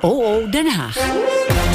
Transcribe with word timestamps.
OO 0.00 0.48
Den 0.50 0.66
Haag. 0.66 0.96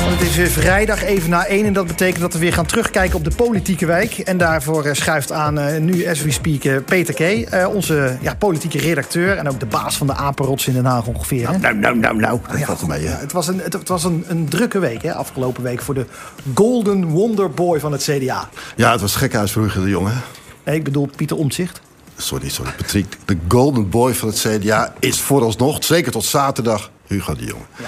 Het 0.06 0.22
is 0.22 0.36
weer 0.36 0.48
vrijdag 0.48 1.04
even 1.04 1.30
na 1.30 1.46
één 1.46 1.66
en 1.66 1.74
dat 1.74 1.88
betekent 1.88 2.22
dat 2.22 2.34
we 2.34 2.40
weer 2.40 2.54
gaan 2.54 2.66
terugkijken 2.66 3.16
op 3.16 3.24
de 3.24 3.36
politieke 3.36 3.86
wijk. 3.86 4.18
En 4.18 4.38
daarvoor 4.38 4.86
eh, 4.86 4.94
schuift 4.94 5.32
aan 5.32 5.60
uh, 5.60 5.78
nu, 5.78 6.08
as 6.08 6.22
we 6.22 6.32
speak, 6.32 6.64
uh, 6.64 6.78
Peter 6.86 7.14
K., 7.14 7.20
uh, 7.20 7.68
onze 7.74 8.18
ja, 8.22 8.36
politieke 8.36 8.78
redacteur... 8.78 9.38
en 9.38 9.50
ook 9.50 9.60
de 9.60 9.66
baas 9.66 9.98
van 9.98 10.08
de 10.08 10.14
apenrots 10.14 10.68
in 10.68 10.74
Den 10.74 10.86
Haag 10.86 11.08
ongeveer. 11.08 11.50
Hè? 11.50 11.58
Nou, 11.58 11.76
nou, 11.76 11.98
nou, 11.98 12.16
nou. 12.18 12.40
Ja, 12.58 12.66
valt 12.66 12.88
mee, 12.88 13.08
het 13.08 13.32
was, 13.32 13.48
een, 13.48 13.60
het, 13.60 13.74
het 13.74 13.88
was 13.88 14.04
een, 14.04 14.26
een, 14.28 14.50
drukke 14.50 14.80
week, 14.80 15.02
hè, 15.02 15.14
afgelopen 15.14 15.64
week... 15.64 15.82
voor 15.82 15.94
de 15.94 16.06
Golden 16.54 17.06
Wonder 17.06 17.50
Boy 17.50 17.80
van 17.80 17.92
het 17.92 18.04
CDA. 18.04 18.50
Ja, 18.76 18.92
het 18.92 19.02
was 19.02 19.16
gekhuis 19.16 19.52
voor 19.52 19.72
de 19.74 19.90
jongen. 19.90 20.22
Nee, 20.64 20.76
ik 20.76 20.84
bedoel 20.84 21.10
Pieter 21.16 21.38
Omtzigt. 21.38 21.82
Sorry, 22.18 22.50
sorry, 22.50 22.72
Patrick. 22.78 23.18
De 23.26 23.38
Golden 23.48 23.90
Boy 23.90 24.14
van 24.14 24.28
het 24.28 24.40
CDA 24.48 24.94
is 25.00 25.22
vooralsnog, 25.22 25.84
zeker 25.84 26.12
tot 26.12 26.26
zaterdag, 26.26 26.90
Hugo 27.08 27.36
de 27.36 27.46
Jonge. 27.46 27.66
Ja. 27.78 27.88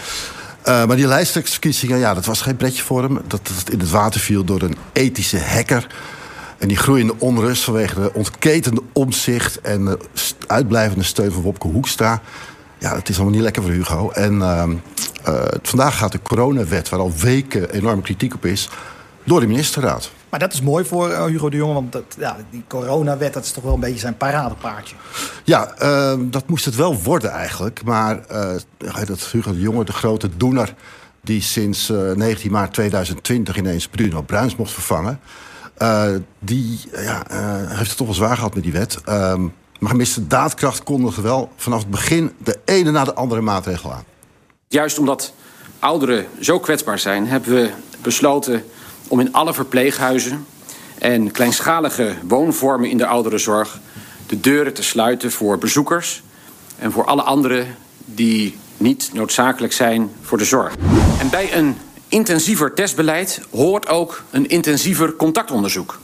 Uh, 0.67 0.87
maar 0.87 0.95
die 0.95 1.07
lijsttrekkersverkiezingen, 1.07 1.97
ja, 1.97 2.13
dat 2.13 2.25
was 2.25 2.41
geen 2.41 2.55
pretje 2.55 2.83
voor 2.83 3.03
hem. 3.03 3.19
Dat 3.27 3.51
het 3.57 3.69
in 3.69 3.79
het 3.79 3.89
water 3.89 4.19
viel 4.19 4.43
door 4.43 4.61
een 4.61 4.75
ethische 4.93 5.39
hacker. 5.39 5.87
En 6.57 6.67
die 6.67 6.77
groeiende 6.77 7.15
onrust 7.17 7.63
vanwege 7.63 8.01
de 8.01 8.13
ontketende 8.13 8.81
omzicht... 8.93 9.61
en 9.61 9.85
de 9.85 9.99
uitblijvende 10.47 11.03
steun 11.03 11.31
van 11.31 11.41
Wopke 11.41 11.67
Hoekstra. 11.67 12.21
Ja, 12.77 12.95
het 12.95 13.09
is 13.09 13.15
allemaal 13.15 13.33
niet 13.33 13.43
lekker 13.43 13.61
voor 13.61 13.71
Hugo. 13.71 14.09
En 14.09 14.33
uh, 14.33 14.63
uh, 15.27 15.43
vandaag 15.61 15.97
gaat 15.97 16.11
de 16.11 16.21
coronawet, 16.21 16.89
waar 16.89 16.99
al 16.99 17.13
weken 17.19 17.69
enorme 17.69 18.01
kritiek 18.01 18.33
op 18.33 18.45
is... 18.45 18.69
door 19.23 19.39
de 19.39 19.47
ministerraad. 19.47 20.11
Maar 20.29 20.39
dat 20.39 20.53
is 20.53 20.61
mooi 20.61 20.85
voor 20.85 21.09
uh, 21.09 21.25
Hugo 21.25 21.49
de 21.49 21.57
Jonge, 21.57 21.73
want 21.73 21.91
dat, 21.91 22.03
ja, 22.17 22.37
die 22.49 22.63
coronawet... 22.67 23.33
dat 23.33 23.43
is 23.43 23.51
toch 23.51 23.63
wel 23.63 23.73
een 23.73 23.79
beetje 23.79 23.99
zijn 23.99 24.17
paradepaardje. 24.17 24.95
Ja, 25.43 25.73
uh, 25.81 26.13
dat 26.19 26.47
moest 26.47 26.65
het 26.65 26.75
wel 26.75 27.01
worden 27.01 27.31
eigenlijk. 27.31 27.83
Maar 27.83 28.19
uh, 28.31 29.05
dat 29.05 29.19
Hugo 29.31 29.51
de 29.51 29.59
Jonge, 29.59 29.85
de 29.85 29.91
grote 29.91 30.37
doener... 30.37 30.73
die 31.21 31.41
sinds 31.41 31.91
19 32.15 32.51
maart 32.51 32.73
2020 32.73 33.57
ineens 33.57 33.87
Bruno 33.87 34.21
Bruins 34.21 34.55
mocht 34.55 34.71
vervangen... 34.71 35.19
die 36.39 36.79
ja, 36.91 37.23
heeft 37.67 37.89
het 37.89 37.97
toch 37.97 38.07
wel 38.07 38.15
zwaar 38.15 38.35
gehad 38.35 38.53
met 38.53 38.63
die 38.63 38.71
wet... 38.71 39.01
Ehm, 39.05 39.47
maar 39.79 39.89
gemiste 39.89 40.27
daadkracht 40.27 40.83
kondigde 40.83 41.21
wel 41.21 41.51
vanaf 41.55 41.79
het 41.79 41.89
begin... 41.89 42.31
de 42.43 42.59
ene 42.65 42.91
na 42.91 43.03
de 43.03 43.13
andere 43.13 43.41
maatregel 43.41 43.93
aan. 43.93 44.03
Juist 44.67 44.99
omdat 44.99 45.33
ouderen 45.79 46.25
zo 46.39 46.59
kwetsbaar 46.59 46.99
zijn... 46.99 47.27
hebben 47.27 47.53
we 47.53 47.71
besloten 48.01 48.63
om 49.07 49.19
in 49.19 49.33
alle 49.33 49.53
verpleeghuizen 49.53 50.45
en 50.97 51.31
kleinschalige 51.31 52.13
woonvormen 52.27 52.89
in 52.89 52.97
de 52.97 53.07
ouderenzorg 53.07 53.79
de 54.27 54.39
deuren 54.39 54.73
te 54.73 54.83
sluiten 54.83 55.31
voor 55.31 55.57
bezoekers 55.57 56.23
en 56.79 56.91
voor 56.91 57.05
alle 57.05 57.21
anderen 57.21 57.75
die 58.05 58.57
niet 58.77 59.09
noodzakelijk 59.13 59.73
zijn 59.73 60.11
voor 60.21 60.37
de 60.37 60.45
zorg. 60.45 60.75
En 61.19 61.29
bij 61.29 61.57
een 61.57 61.77
intensiever 62.07 62.73
testbeleid 62.73 63.41
hoort 63.51 63.87
ook 63.87 64.23
een 64.31 64.47
intensiever 64.47 65.15
contactonderzoek. 65.15 65.99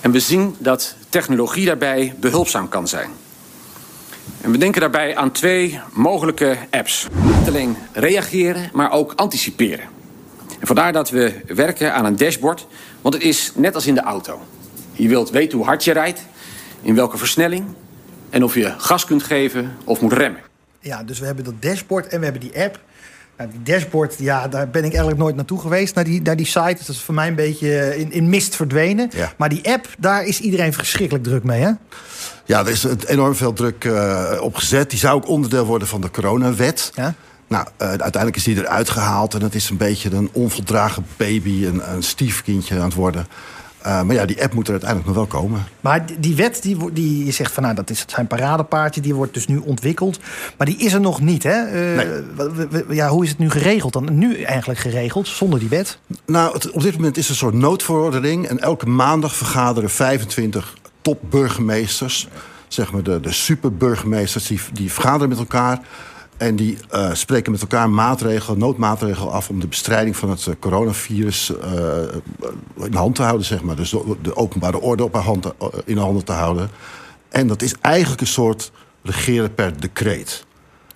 En 0.00 0.10
we 0.10 0.20
zien 0.20 0.56
dat 0.58 0.94
technologie 1.08 1.66
daarbij 1.66 2.14
behulpzaam 2.20 2.68
kan 2.68 2.88
zijn. 2.88 3.10
En 4.40 4.50
we 4.50 4.58
denken 4.58 4.80
daarbij 4.80 5.16
aan 5.16 5.32
twee 5.32 5.80
mogelijke 5.92 6.56
apps. 6.70 7.06
Niet 7.38 7.48
alleen 7.48 7.76
reageren, 7.92 8.70
maar 8.72 8.90
ook 8.90 9.12
anticiperen. 9.16 9.97
En 10.58 10.66
vandaar 10.66 10.92
dat 10.92 11.10
we 11.10 11.40
werken 11.46 11.94
aan 11.94 12.04
een 12.04 12.16
dashboard, 12.16 12.66
want 13.00 13.14
het 13.14 13.22
is 13.22 13.52
net 13.54 13.74
als 13.74 13.86
in 13.86 13.94
de 13.94 14.02
auto. 14.02 14.40
Je 14.92 15.08
wilt 15.08 15.30
weten 15.30 15.58
hoe 15.58 15.66
hard 15.66 15.84
je 15.84 15.92
rijdt, 15.92 16.20
in 16.82 16.94
welke 16.94 17.18
versnelling... 17.18 17.64
en 18.30 18.44
of 18.44 18.54
je 18.54 18.74
gas 18.78 19.04
kunt 19.04 19.22
geven 19.22 19.76
of 19.84 20.00
moet 20.00 20.12
remmen. 20.12 20.40
Ja, 20.80 21.02
dus 21.02 21.18
we 21.18 21.26
hebben 21.26 21.44
dat 21.44 21.62
dashboard 21.62 22.06
en 22.06 22.18
we 22.18 22.24
hebben 22.24 22.42
die 22.42 22.62
app. 22.62 22.80
Nou, 23.36 23.50
die 23.50 23.62
dashboard, 23.62 24.14
ja, 24.18 24.48
daar 24.48 24.68
ben 24.68 24.84
ik 24.84 24.90
eigenlijk 24.90 25.18
nooit 25.18 25.36
naartoe 25.36 25.60
geweest, 25.60 25.94
naar 25.94 26.04
die, 26.04 26.22
naar 26.22 26.36
die 26.36 26.46
site. 26.46 26.74
Dus 26.76 26.86
dat 26.86 26.96
is 26.96 27.02
voor 27.02 27.14
mij 27.14 27.28
een 27.28 27.34
beetje 27.34 27.98
in, 27.98 28.12
in 28.12 28.28
mist 28.28 28.56
verdwenen. 28.56 29.10
Ja. 29.14 29.32
Maar 29.36 29.48
die 29.48 29.72
app, 29.72 29.88
daar 29.98 30.24
is 30.24 30.40
iedereen 30.40 30.72
verschrikkelijk 30.72 31.24
druk 31.24 31.44
mee, 31.44 31.60
hè? 31.60 31.70
Ja, 32.44 32.60
er 32.60 32.68
is 32.68 32.84
enorm 33.06 33.34
veel 33.34 33.52
druk 33.52 33.84
uh, 33.84 34.38
op 34.40 34.54
gezet. 34.54 34.90
Die 34.90 34.98
zou 34.98 35.14
ook 35.16 35.28
onderdeel 35.28 35.64
worden 35.64 35.88
van 35.88 36.00
de 36.00 36.10
coronawet. 36.10 36.92
Ja? 36.94 37.14
Nou, 37.48 37.66
uh, 37.82 37.88
uiteindelijk 37.88 38.36
is 38.36 38.44
die 38.44 38.56
eruit 38.56 38.90
gehaald 38.90 39.34
en 39.34 39.42
het 39.42 39.54
is 39.54 39.70
een 39.70 39.76
beetje 39.76 40.10
een 40.10 40.28
onvoldragen 40.32 41.06
baby, 41.16 41.66
een, 41.66 41.92
een 41.92 42.02
stiefkindje 42.02 42.74
aan 42.74 42.84
het 42.84 42.94
worden. 42.94 43.26
Uh, 43.86 44.02
maar 44.02 44.14
ja, 44.14 44.26
die 44.26 44.42
app 44.42 44.54
moet 44.54 44.66
er 44.66 44.72
uiteindelijk 44.72 45.08
nog 45.08 45.18
wel 45.18 45.40
komen. 45.40 45.64
Maar 45.80 46.04
die 46.18 46.36
wet, 46.36 46.62
die, 46.62 46.92
die 46.92 47.24
je 47.24 47.30
zegt 47.30 47.52
van 47.52 47.62
nou, 47.62 47.74
dat 47.74 47.90
is 47.90 48.04
zijn 48.06 48.26
paradepaardje, 48.26 49.00
die 49.00 49.14
wordt 49.14 49.34
dus 49.34 49.46
nu 49.46 49.56
ontwikkeld. 49.56 50.18
Maar 50.56 50.66
die 50.66 50.76
is 50.76 50.92
er 50.92 51.00
nog 51.00 51.20
niet, 51.20 51.42
hè? 51.42 51.66
Uh, 51.66 52.22
nee. 52.70 52.84
Ja, 52.88 53.08
hoe 53.08 53.24
is 53.24 53.30
het 53.30 53.38
nu 53.38 53.50
geregeld 53.50 53.92
dan? 53.92 54.18
Nu 54.18 54.42
eigenlijk 54.42 54.80
geregeld, 54.80 55.28
zonder 55.28 55.58
die 55.58 55.68
wet? 55.68 55.98
Nou, 56.26 56.52
het, 56.52 56.70
op 56.70 56.82
dit 56.82 56.94
moment 56.94 57.16
is 57.16 57.24
er 57.24 57.30
een 57.30 57.36
soort 57.36 57.54
noodverordening. 57.54 58.46
En 58.46 58.58
elke 58.58 58.86
maandag 58.86 59.34
vergaderen 59.34 59.90
25 59.90 60.74
topburgemeesters, 61.00 62.28
zeg 62.68 62.92
maar 62.92 63.02
de, 63.02 63.20
de 63.20 63.32
superburgemeesters, 63.32 64.46
die, 64.46 64.60
die 64.72 64.92
vergaderen 64.92 65.28
met 65.28 65.38
elkaar. 65.38 65.80
En 66.38 66.56
die 66.56 66.78
uh, 66.94 67.14
spreken 67.14 67.52
met 67.52 67.60
elkaar 67.60 67.90
maatregelen, 67.90 68.58
noodmaatregelen 68.58 69.32
af... 69.32 69.48
om 69.48 69.60
de 69.60 69.66
bestrijding 69.66 70.16
van 70.16 70.30
het 70.30 70.46
uh, 70.46 70.54
coronavirus 70.58 71.50
uh, 71.50 71.56
in 72.84 72.90
de 72.90 72.96
hand 72.96 73.14
te 73.14 73.22
houden, 73.22 73.46
zeg 73.46 73.62
maar. 73.62 73.76
Dus 73.76 73.90
de, 73.90 74.16
de 74.22 74.36
openbare 74.36 74.80
orde 74.80 75.04
op 75.04 75.14
haar 75.14 75.22
hand, 75.22 75.46
in 75.84 75.94
de 75.94 76.00
handen 76.00 76.24
te 76.24 76.32
houden. 76.32 76.70
En 77.28 77.46
dat 77.46 77.62
is 77.62 77.74
eigenlijk 77.80 78.20
een 78.20 78.26
soort 78.26 78.72
regeren 79.02 79.54
per 79.54 79.80
decreet. 79.80 80.46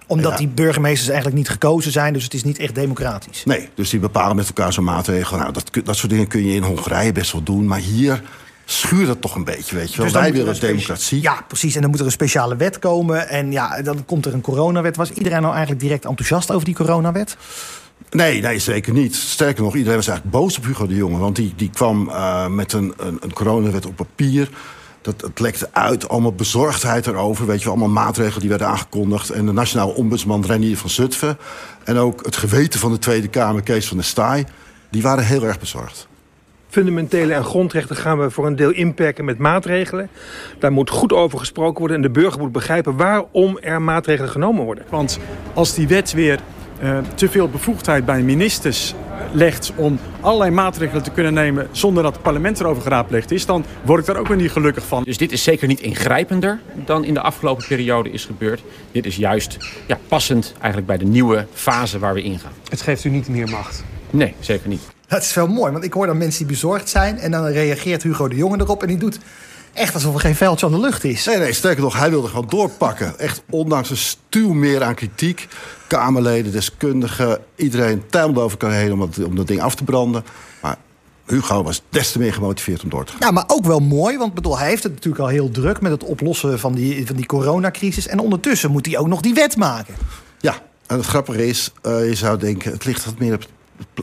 Omdat 0.06 0.32
ja. 0.32 0.38
die 0.38 0.48
burgemeesters 0.48 1.08
eigenlijk 1.08 1.36
niet 1.36 1.48
gekozen 1.48 1.92
zijn... 1.92 2.12
dus 2.12 2.24
het 2.24 2.34
is 2.34 2.44
niet 2.44 2.58
echt 2.58 2.74
democratisch. 2.74 3.44
Nee, 3.44 3.68
dus 3.74 3.90
die 3.90 4.00
bepalen 4.00 4.36
met 4.36 4.46
elkaar 4.46 4.72
zo'n 4.72 4.84
maatregel. 4.84 5.38
Nou, 5.38 5.52
dat, 5.52 5.70
dat 5.84 5.96
soort 5.96 6.10
dingen 6.10 6.28
kun 6.28 6.46
je 6.46 6.54
in 6.54 6.62
Hongarije 6.62 7.12
best 7.12 7.32
wel 7.32 7.42
doen. 7.42 7.66
Maar 7.66 7.78
hier 7.78 8.22
schuurt 8.72 9.06
dat 9.06 9.20
toch 9.20 9.34
een 9.34 9.44
beetje, 9.44 9.76
weet 9.76 9.90
je 9.90 9.96
wel. 9.96 10.04
Dus 10.04 10.14
Wij 10.14 10.32
willen 10.32 10.60
democratie. 10.60 11.22
Ja, 11.22 11.44
precies. 11.48 11.74
En 11.74 11.80
dan 11.80 11.90
moet 11.90 12.00
er 12.00 12.06
een 12.06 12.12
speciale 12.12 12.56
wet 12.56 12.78
komen. 12.78 13.28
En 13.28 13.52
ja, 13.52 13.82
dan 13.82 14.04
komt 14.04 14.26
er 14.26 14.34
een 14.34 14.40
coronawet. 14.40 14.96
Was 14.96 15.10
iedereen 15.10 15.40
nou 15.40 15.52
eigenlijk 15.52 15.82
direct 15.82 16.04
enthousiast 16.04 16.50
over 16.50 16.64
die 16.64 16.74
coronawet? 16.74 17.36
Nee, 18.10 18.40
nee, 18.40 18.58
zeker 18.58 18.92
niet. 18.92 19.14
Sterker 19.14 19.62
nog, 19.62 19.74
iedereen 19.74 19.96
was 19.96 20.08
eigenlijk 20.08 20.36
boos 20.36 20.58
op 20.58 20.64
Hugo 20.64 20.86
de 20.86 20.94
Jonge. 20.94 21.18
Want 21.18 21.36
die, 21.36 21.52
die 21.56 21.70
kwam 21.70 22.08
uh, 22.08 22.46
met 22.46 22.72
een, 22.72 22.94
een, 22.96 23.18
een 23.20 23.32
coronawet 23.32 23.86
op 23.86 23.96
papier. 23.96 24.48
Dat, 25.02 25.20
het 25.20 25.40
lekte 25.40 25.68
uit, 25.72 26.08
allemaal 26.08 26.32
bezorgdheid 26.32 27.06
erover. 27.06 27.46
Weet 27.46 27.62
je, 27.62 27.68
allemaal 27.68 27.88
maatregelen 27.88 28.40
die 28.40 28.48
werden 28.48 28.66
aangekondigd. 28.66 29.30
En 29.30 29.46
de 29.46 29.52
nationale 29.52 29.94
ombudsman 29.94 30.46
Renier 30.46 30.76
van 30.76 30.90
Zutphen... 30.90 31.38
en 31.84 31.96
ook 31.96 32.24
het 32.24 32.36
geweten 32.36 32.80
van 32.80 32.92
de 32.92 32.98
Tweede 32.98 33.28
Kamer, 33.28 33.62
Kees 33.62 33.88
van 33.88 33.96
der 33.96 34.06
Staaij... 34.06 34.46
die 34.90 35.02
waren 35.02 35.24
heel 35.24 35.42
erg 35.42 35.58
bezorgd 35.58 36.10
fundamentele 36.72 37.34
en 37.34 37.44
grondrechten 37.44 37.96
gaan 37.96 38.18
we 38.18 38.30
voor 38.30 38.46
een 38.46 38.56
deel 38.56 38.70
inperken 38.70 39.24
met 39.24 39.38
maatregelen. 39.38 40.08
Daar 40.58 40.72
moet 40.72 40.90
goed 40.90 41.12
over 41.12 41.38
gesproken 41.38 41.78
worden 41.78 41.96
en 41.96 42.02
de 42.02 42.10
burger 42.10 42.40
moet 42.40 42.52
begrijpen 42.52 42.96
waarom 42.96 43.58
er 43.58 43.82
maatregelen 43.82 44.30
genomen 44.30 44.64
worden. 44.64 44.84
Want 44.88 45.18
als 45.54 45.74
die 45.74 45.88
wet 45.88 46.12
weer 46.12 46.40
uh, 46.82 46.98
te 47.14 47.28
veel 47.28 47.48
bevoegdheid 47.48 48.04
bij 48.04 48.22
ministers 48.22 48.94
legt 49.32 49.72
om 49.76 49.98
allerlei 50.20 50.50
maatregelen 50.50 51.02
te 51.02 51.10
kunnen 51.10 51.34
nemen 51.34 51.68
zonder 51.70 52.02
dat 52.02 52.12
het 52.12 52.22
parlement 52.22 52.60
erover 52.60 52.82
geraadpleegd 52.82 53.30
is, 53.30 53.46
dan 53.46 53.64
word 53.82 54.00
ik 54.00 54.06
daar 54.06 54.16
ook 54.16 54.28
weer 54.28 54.36
niet 54.36 54.50
gelukkig 54.50 54.86
van. 54.86 55.02
Dus 55.02 55.16
dit 55.16 55.32
is 55.32 55.42
zeker 55.42 55.68
niet 55.68 55.80
ingrijpender 55.80 56.60
dan 56.84 57.04
in 57.04 57.14
de 57.14 57.20
afgelopen 57.20 57.64
periode 57.68 58.10
is 58.10 58.24
gebeurd. 58.24 58.62
Dit 58.92 59.06
is 59.06 59.16
juist 59.16 59.56
ja, 59.86 59.98
passend 60.08 60.52
eigenlijk 60.52 60.86
bij 60.86 60.98
de 60.98 61.04
nieuwe 61.04 61.46
fase 61.52 61.98
waar 61.98 62.14
we 62.14 62.22
ingaan. 62.22 62.52
Het 62.68 62.80
geeft 62.80 63.04
u 63.04 63.10
niet 63.10 63.28
meer 63.28 63.48
macht? 63.48 63.84
Nee, 64.10 64.34
zeker 64.40 64.68
niet. 64.68 64.82
Dat 65.12 65.22
is 65.22 65.34
wel 65.34 65.46
mooi, 65.46 65.72
want 65.72 65.84
ik 65.84 65.92
hoor 65.92 66.06
dan 66.06 66.18
mensen 66.18 66.38
die 66.38 66.52
bezorgd 66.52 66.88
zijn... 66.88 67.18
en 67.18 67.30
dan 67.30 67.46
reageert 67.46 68.02
Hugo 68.02 68.28
de 68.28 68.36
Jonge 68.36 68.60
erop 68.60 68.82
en 68.82 68.88
die 68.88 68.96
doet 68.96 69.18
echt 69.72 69.94
alsof 69.94 70.14
er 70.14 70.20
geen 70.20 70.34
veldje 70.34 70.66
aan 70.66 70.72
de 70.72 70.80
lucht 70.80 71.04
is. 71.04 71.24
Nee, 71.24 71.36
nee, 71.36 71.52
sterker 71.52 71.82
nog, 71.82 71.98
hij 71.98 72.10
wilde 72.10 72.28
gewoon 72.28 72.46
doorpakken. 72.48 73.18
Echt 73.18 73.42
ondanks 73.50 73.90
een 73.90 73.96
stuw 73.96 74.52
meer 74.52 74.82
aan 74.82 74.94
kritiek. 74.94 75.48
Kamerleden, 75.86 76.52
deskundigen, 76.52 77.38
iedereen 77.56 78.02
tuimelde 78.10 78.40
over 78.40 78.58
elkaar 78.58 78.76
heen... 78.76 78.92
Om 78.92 78.98
dat, 79.00 79.24
om 79.24 79.36
dat 79.36 79.46
ding 79.46 79.60
af 79.60 79.74
te 79.74 79.84
branden. 79.84 80.24
Maar 80.62 80.76
Hugo 81.26 81.62
was 81.62 81.82
des 81.88 82.12
te 82.12 82.18
meer 82.18 82.32
gemotiveerd 82.32 82.82
om 82.82 82.90
door 82.90 83.04
te 83.04 83.12
gaan. 83.12 83.20
Ja, 83.20 83.30
maar 83.30 83.44
ook 83.46 83.64
wel 83.64 83.80
mooi, 83.80 84.18
want 84.18 84.34
bedoel, 84.34 84.58
hij 84.58 84.68
heeft 84.68 84.82
het 84.82 84.92
natuurlijk 84.92 85.22
al 85.22 85.28
heel 85.28 85.50
druk... 85.50 85.80
met 85.80 85.92
het 85.92 86.04
oplossen 86.04 86.58
van 86.58 86.72
die, 86.72 87.06
van 87.06 87.16
die 87.16 87.26
coronacrisis. 87.26 88.06
En 88.06 88.18
ondertussen 88.18 88.70
moet 88.70 88.86
hij 88.86 88.98
ook 88.98 89.08
nog 89.08 89.20
die 89.20 89.34
wet 89.34 89.56
maken. 89.56 89.94
Ja, 90.40 90.54
en 90.86 90.96
het 90.96 91.06
grappige 91.06 91.46
is, 91.46 91.72
uh, 91.82 92.08
je 92.08 92.14
zou 92.14 92.38
denken... 92.38 92.72
het 92.72 92.84
ligt 92.84 93.04
wat 93.04 93.18
meer 93.18 93.34
op 93.34 93.46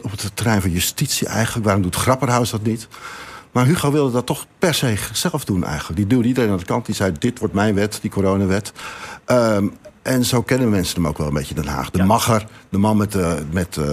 op 0.01 0.11
het 0.11 0.31
terrein 0.33 0.61
van 0.61 0.71
justitie 0.71 1.27
eigenlijk. 1.27 1.65
Waarom 1.65 1.83
doet 1.83 1.95
Grapperhaus 1.95 2.49
dat 2.49 2.63
niet? 2.63 2.87
Maar 3.51 3.65
Hugo 3.65 3.91
wilde 3.91 4.11
dat 4.11 4.25
toch 4.25 4.45
per 4.59 4.73
se 4.73 4.97
zelf 5.13 5.45
doen 5.45 5.63
eigenlijk. 5.63 5.95
Die 5.95 6.07
duwde 6.07 6.27
iedereen 6.27 6.49
aan 6.49 6.57
de 6.57 6.65
kant. 6.65 6.85
Die 6.85 6.95
zei, 6.95 7.11
dit 7.19 7.39
wordt 7.39 7.53
mijn 7.53 7.75
wet, 7.75 7.97
die 8.01 8.11
coronawet. 8.11 8.71
Um, 9.25 9.73
en 10.01 10.25
zo 10.25 10.41
kennen 10.41 10.69
mensen 10.69 10.95
hem 10.95 11.07
ook 11.07 11.17
wel 11.17 11.27
een 11.27 11.33
beetje 11.33 11.55
Den 11.55 11.67
Haag. 11.67 11.89
De 11.89 11.97
ja. 11.97 12.05
magger, 12.05 12.45
de 12.69 12.77
man 12.77 12.97
met, 12.97 13.15
uh, 13.15 13.33
met 13.51 13.77
uh, 13.79 13.85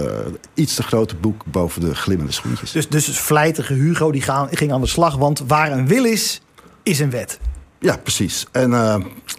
iets 0.53 0.75
te 0.75 0.83
grote 0.83 1.15
boek 1.15 1.45
boven 1.45 1.81
de 1.81 1.95
glimmende 1.95 2.31
schoentjes. 2.31 2.71
Dus, 2.71 2.89
dus 2.89 3.19
vlijtige 3.19 3.73
Hugo 3.73 4.11
die 4.11 4.21
gaan, 4.21 4.47
ging 4.51 4.71
aan 4.71 4.81
de 4.81 4.87
slag. 4.87 5.15
Want 5.15 5.43
waar 5.47 5.71
een 5.71 5.87
wil 5.87 6.05
is, 6.05 6.41
is 6.83 6.99
een 6.99 7.09
wet. 7.09 7.39
Ja, 7.79 7.97
precies. 7.97 8.45
En 8.51 8.71
uh, 8.71 8.95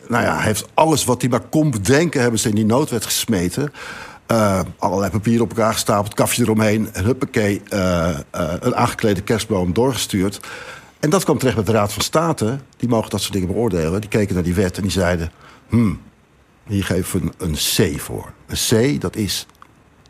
nou 0.09 0.25
ja, 0.25 0.37
hij 0.37 0.45
heeft 0.45 0.69
alles 0.75 1.05
wat 1.05 1.21
hij 1.21 1.31
maar 1.31 1.41
kon 1.51 1.71
bedenken... 1.71 2.21
hebben 2.21 2.41
ze 2.41 2.49
in 2.49 2.55
die 2.55 2.67
noodwet 2.67 3.05
gesmeten. 3.05 3.73
Uh, 4.33 4.61
allerlei 4.79 5.11
papieren 5.11 5.43
op 5.43 5.49
elkaar 5.49 5.73
gestapeld, 5.73 6.15
kafje 6.15 6.43
eromheen. 6.43 6.89
En 6.93 7.05
huppakee, 7.05 7.63
uh, 7.73 7.79
uh, 7.79 8.53
een 8.61 8.77
aangeklede 8.77 9.21
kerstboom 9.21 9.73
doorgestuurd. 9.73 10.41
En 11.01 11.11
dat 11.11 11.25
kwam 11.25 11.39
terecht 11.39 11.57
met 11.57 11.67
de 11.67 11.73
Raad 11.73 11.93
van 11.93 12.03
State. 12.03 12.59
Die 12.77 12.89
mogen 12.89 13.11
dat 13.11 13.21
soort 13.21 13.33
dingen 13.33 13.49
beoordelen. 13.49 14.01
Die 14.01 14.11
keken 14.11 14.35
naar 14.35 14.43
die 14.43 14.55
wet 14.55 14.77
en 14.77 14.83
die 14.83 14.91
zeiden... 14.91 15.31
Hmm, 15.69 16.01
hier 16.67 16.85
geven 16.85 17.21
we 17.21 17.31
een, 17.39 17.49
een 17.49 17.95
C 17.95 18.01
voor. 18.01 18.33
Een 18.47 18.97
C, 18.97 19.01
dat 19.01 19.17
is 19.17 19.47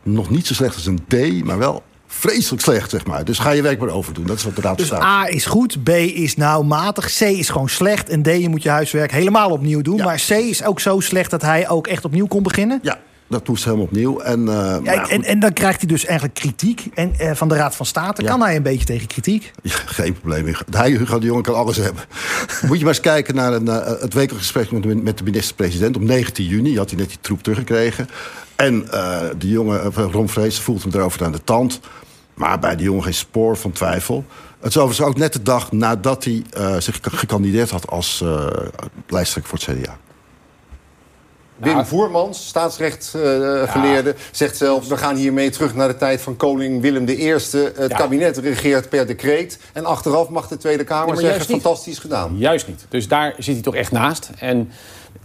nog 0.03 0.29
niet 0.29 0.47
zo 0.47 0.53
slecht 0.53 0.75
als 0.75 0.85
een 0.85 0.99
D, 1.07 1.43
maar 1.43 1.57
wel 1.57 1.83
vreselijk 2.07 2.61
slecht, 2.61 2.89
zeg 2.89 3.05
maar. 3.05 3.25
Dus 3.25 3.39
ga 3.39 3.49
je 3.49 3.61
werk 3.61 3.79
maar 3.79 3.89
overdoen. 3.89 4.25
Dat 4.25 4.37
is 4.37 4.43
wat 4.43 4.55
de 4.55 4.61
raad 4.61 4.77
Dus 4.77 4.87
staat. 4.87 5.01
A 5.01 5.27
is 5.27 5.45
goed, 5.45 5.83
B 5.83 5.89
is 5.89 6.35
nou 6.35 6.65
matig, 6.65 7.05
C 7.17 7.21
is 7.21 7.49
gewoon 7.49 7.69
slecht... 7.69 8.09
en 8.09 8.23
D, 8.23 8.27
je 8.27 8.49
moet 8.49 8.63
je 8.63 8.69
huiswerk 8.69 9.11
helemaal 9.11 9.49
opnieuw 9.49 9.81
doen. 9.81 9.97
Ja. 9.97 10.03
Maar 10.03 10.23
C 10.27 10.29
is 10.29 10.63
ook 10.63 10.79
zo 10.79 10.99
slecht 10.99 11.31
dat 11.31 11.41
hij 11.41 11.69
ook 11.69 11.87
echt 11.87 12.05
opnieuw 12.05 12.27
kon 12.27 12.43
beginnen. 12.43 12.79
Ja, 12.81 12.99
dat 13.29 13.47
moest 13.47 13.63
helemaal 13.63 13.85
opnieuw. 13.85 14.19
En, 14.19 14.39
uh, 14.39 14.77
Ja, 14.83 15.09
en, 15.09 15.23
en 15.23 15.39
dan 15.39 15.53
krijgt 15.53 15.79
hij 15.79 15.89
dus 15.89 16.05
eigenlijk 16.05 16.39
kritiek 16.39 16.87
en, 16.93 17.13
eh, 17.17 17.31
van 17.33 17.47
de 17.47 17.55
Raad 17.55 17.75
van 17.75 17.85
State. 17.85 18.21
Ja. 18.21 18.29
Kan 18.29 18.41
hij 18.41 18.55
een 18.55 18.63
beetje 18.63 18.85
tegen 18.85 19.07
kritiek? 19.07 19.51
ja, 19.61 19.75
geen 19.85 20.13
probleem. 20.13 20.55
Hij, 20.69 20.89
Hugo 20.89 21.19
de 21.19 21.25
Jonge, 21.25 21.41
kan 21.41 21.55
alles 21.55 21.77
hebben. 21.77 22.03
Moet 22.67 22.77
je 22.77 22.83
maar 22.83 22.93
eens 22.93 23.03
kijken 23.03 23.35
naar 23.35 23.53
een, 23.53 23.65
uh, 23.65 23.85
het 23.85 24.13
wekelijks 24.13 24.51
gesprek 24.51 24.71
met 24.71 24.83
de, 24.83 24.95
met 24.95 25.17
de 25.17 25.23
minister-president... 25.23 25.95
op 25.95 26.01
19 26.01 26.45
juni, 26.45 26.77
had 26.77 26.89
hij 26.89 26.99
net 26.99 27.09
die 27.09 27.17
troep 27.21 27.43
teruggekregen. 27.43 28.09
En 28.55 28.85
de 29.37 29.49
jongen, 29.49 29.93
Ron 29.93 30.29
Vrees, 30.29 30.59
voelt 30.59 30.83
hem 30.83 30.91
erover 30.93 31.25
aan 31.25 31.31
de 31.31 31.43
tand... 31.43 31.79
Maar 32.33 32.59
bij 32.59 32.75
die 32.75 32.85
jongen 32.85 33.03
geen 33.03 33.13
spoor 33.13 33.57
van 33.57 33.71
twijfel. 33.71 34.25
Het 34.59 34.69
is 34.69 34.77
overigens 34.77 35.07
ook 35.07 35.17
net 35.17 35.33
de 35.33 35.41
dag 35.41 35.71
nadat 35.71 36.23
hij 36.23 36.43
zich 36.79 36.99
gekandideerd 37.01 37.69
had 37.69 37.87
als 37.87 38.23
lijsttrekker 39.07 39.57
voor 39.57 39.73
het 39.73 39.81
CDA. 39.81 39.97
Wim 41.59 41.77
ja. 41.77 41.85
Voermans, 41.85 42.47
staatsrechtgeleerde, 42.47 44.09
uh, 44.09 44.15
ja. 44.15 44.23
zegt 44.31 44.57
zelfs... 44.57 44.87
we 44.87 44.97
gaan 44.97 45.15
hiermee 45.15 45.49
terug 45.49 45.75
naar 45.75 45.87
de 45.87 45.95
tijd 45.95 46.21
van 46.21 46.35
koning 46.35 46.81
Willem 46.81 47.07
I. 47.07 47.27
Het 47.27 47.75
ja. 47.77 47.97
kabinet 47.97 48.37
regeert 48.37 48.89
per 48.89 49.07
decreet. 49.07 49.59
En 49.73 49.85
achteraf 49.85 50.29
mag 50.29 50.47
de 50.47 50.57
Tweede 50.57 50.83
Kamer 50.83 51.17
zeggen, 51.17 51.45
fantastisch 51.45 51.99
gedaan. 51.99 52.37
Juist 52.37 52.67
niet. 52.67 52.85
Dus 52.89 53.07
daar 53.07 53.33
zit 53.37 53.53
hij 53.53 53.63
toch 53.63 53.75
echt 53.75 53.91
naast. 53.91 54.29
En 54.37 54.71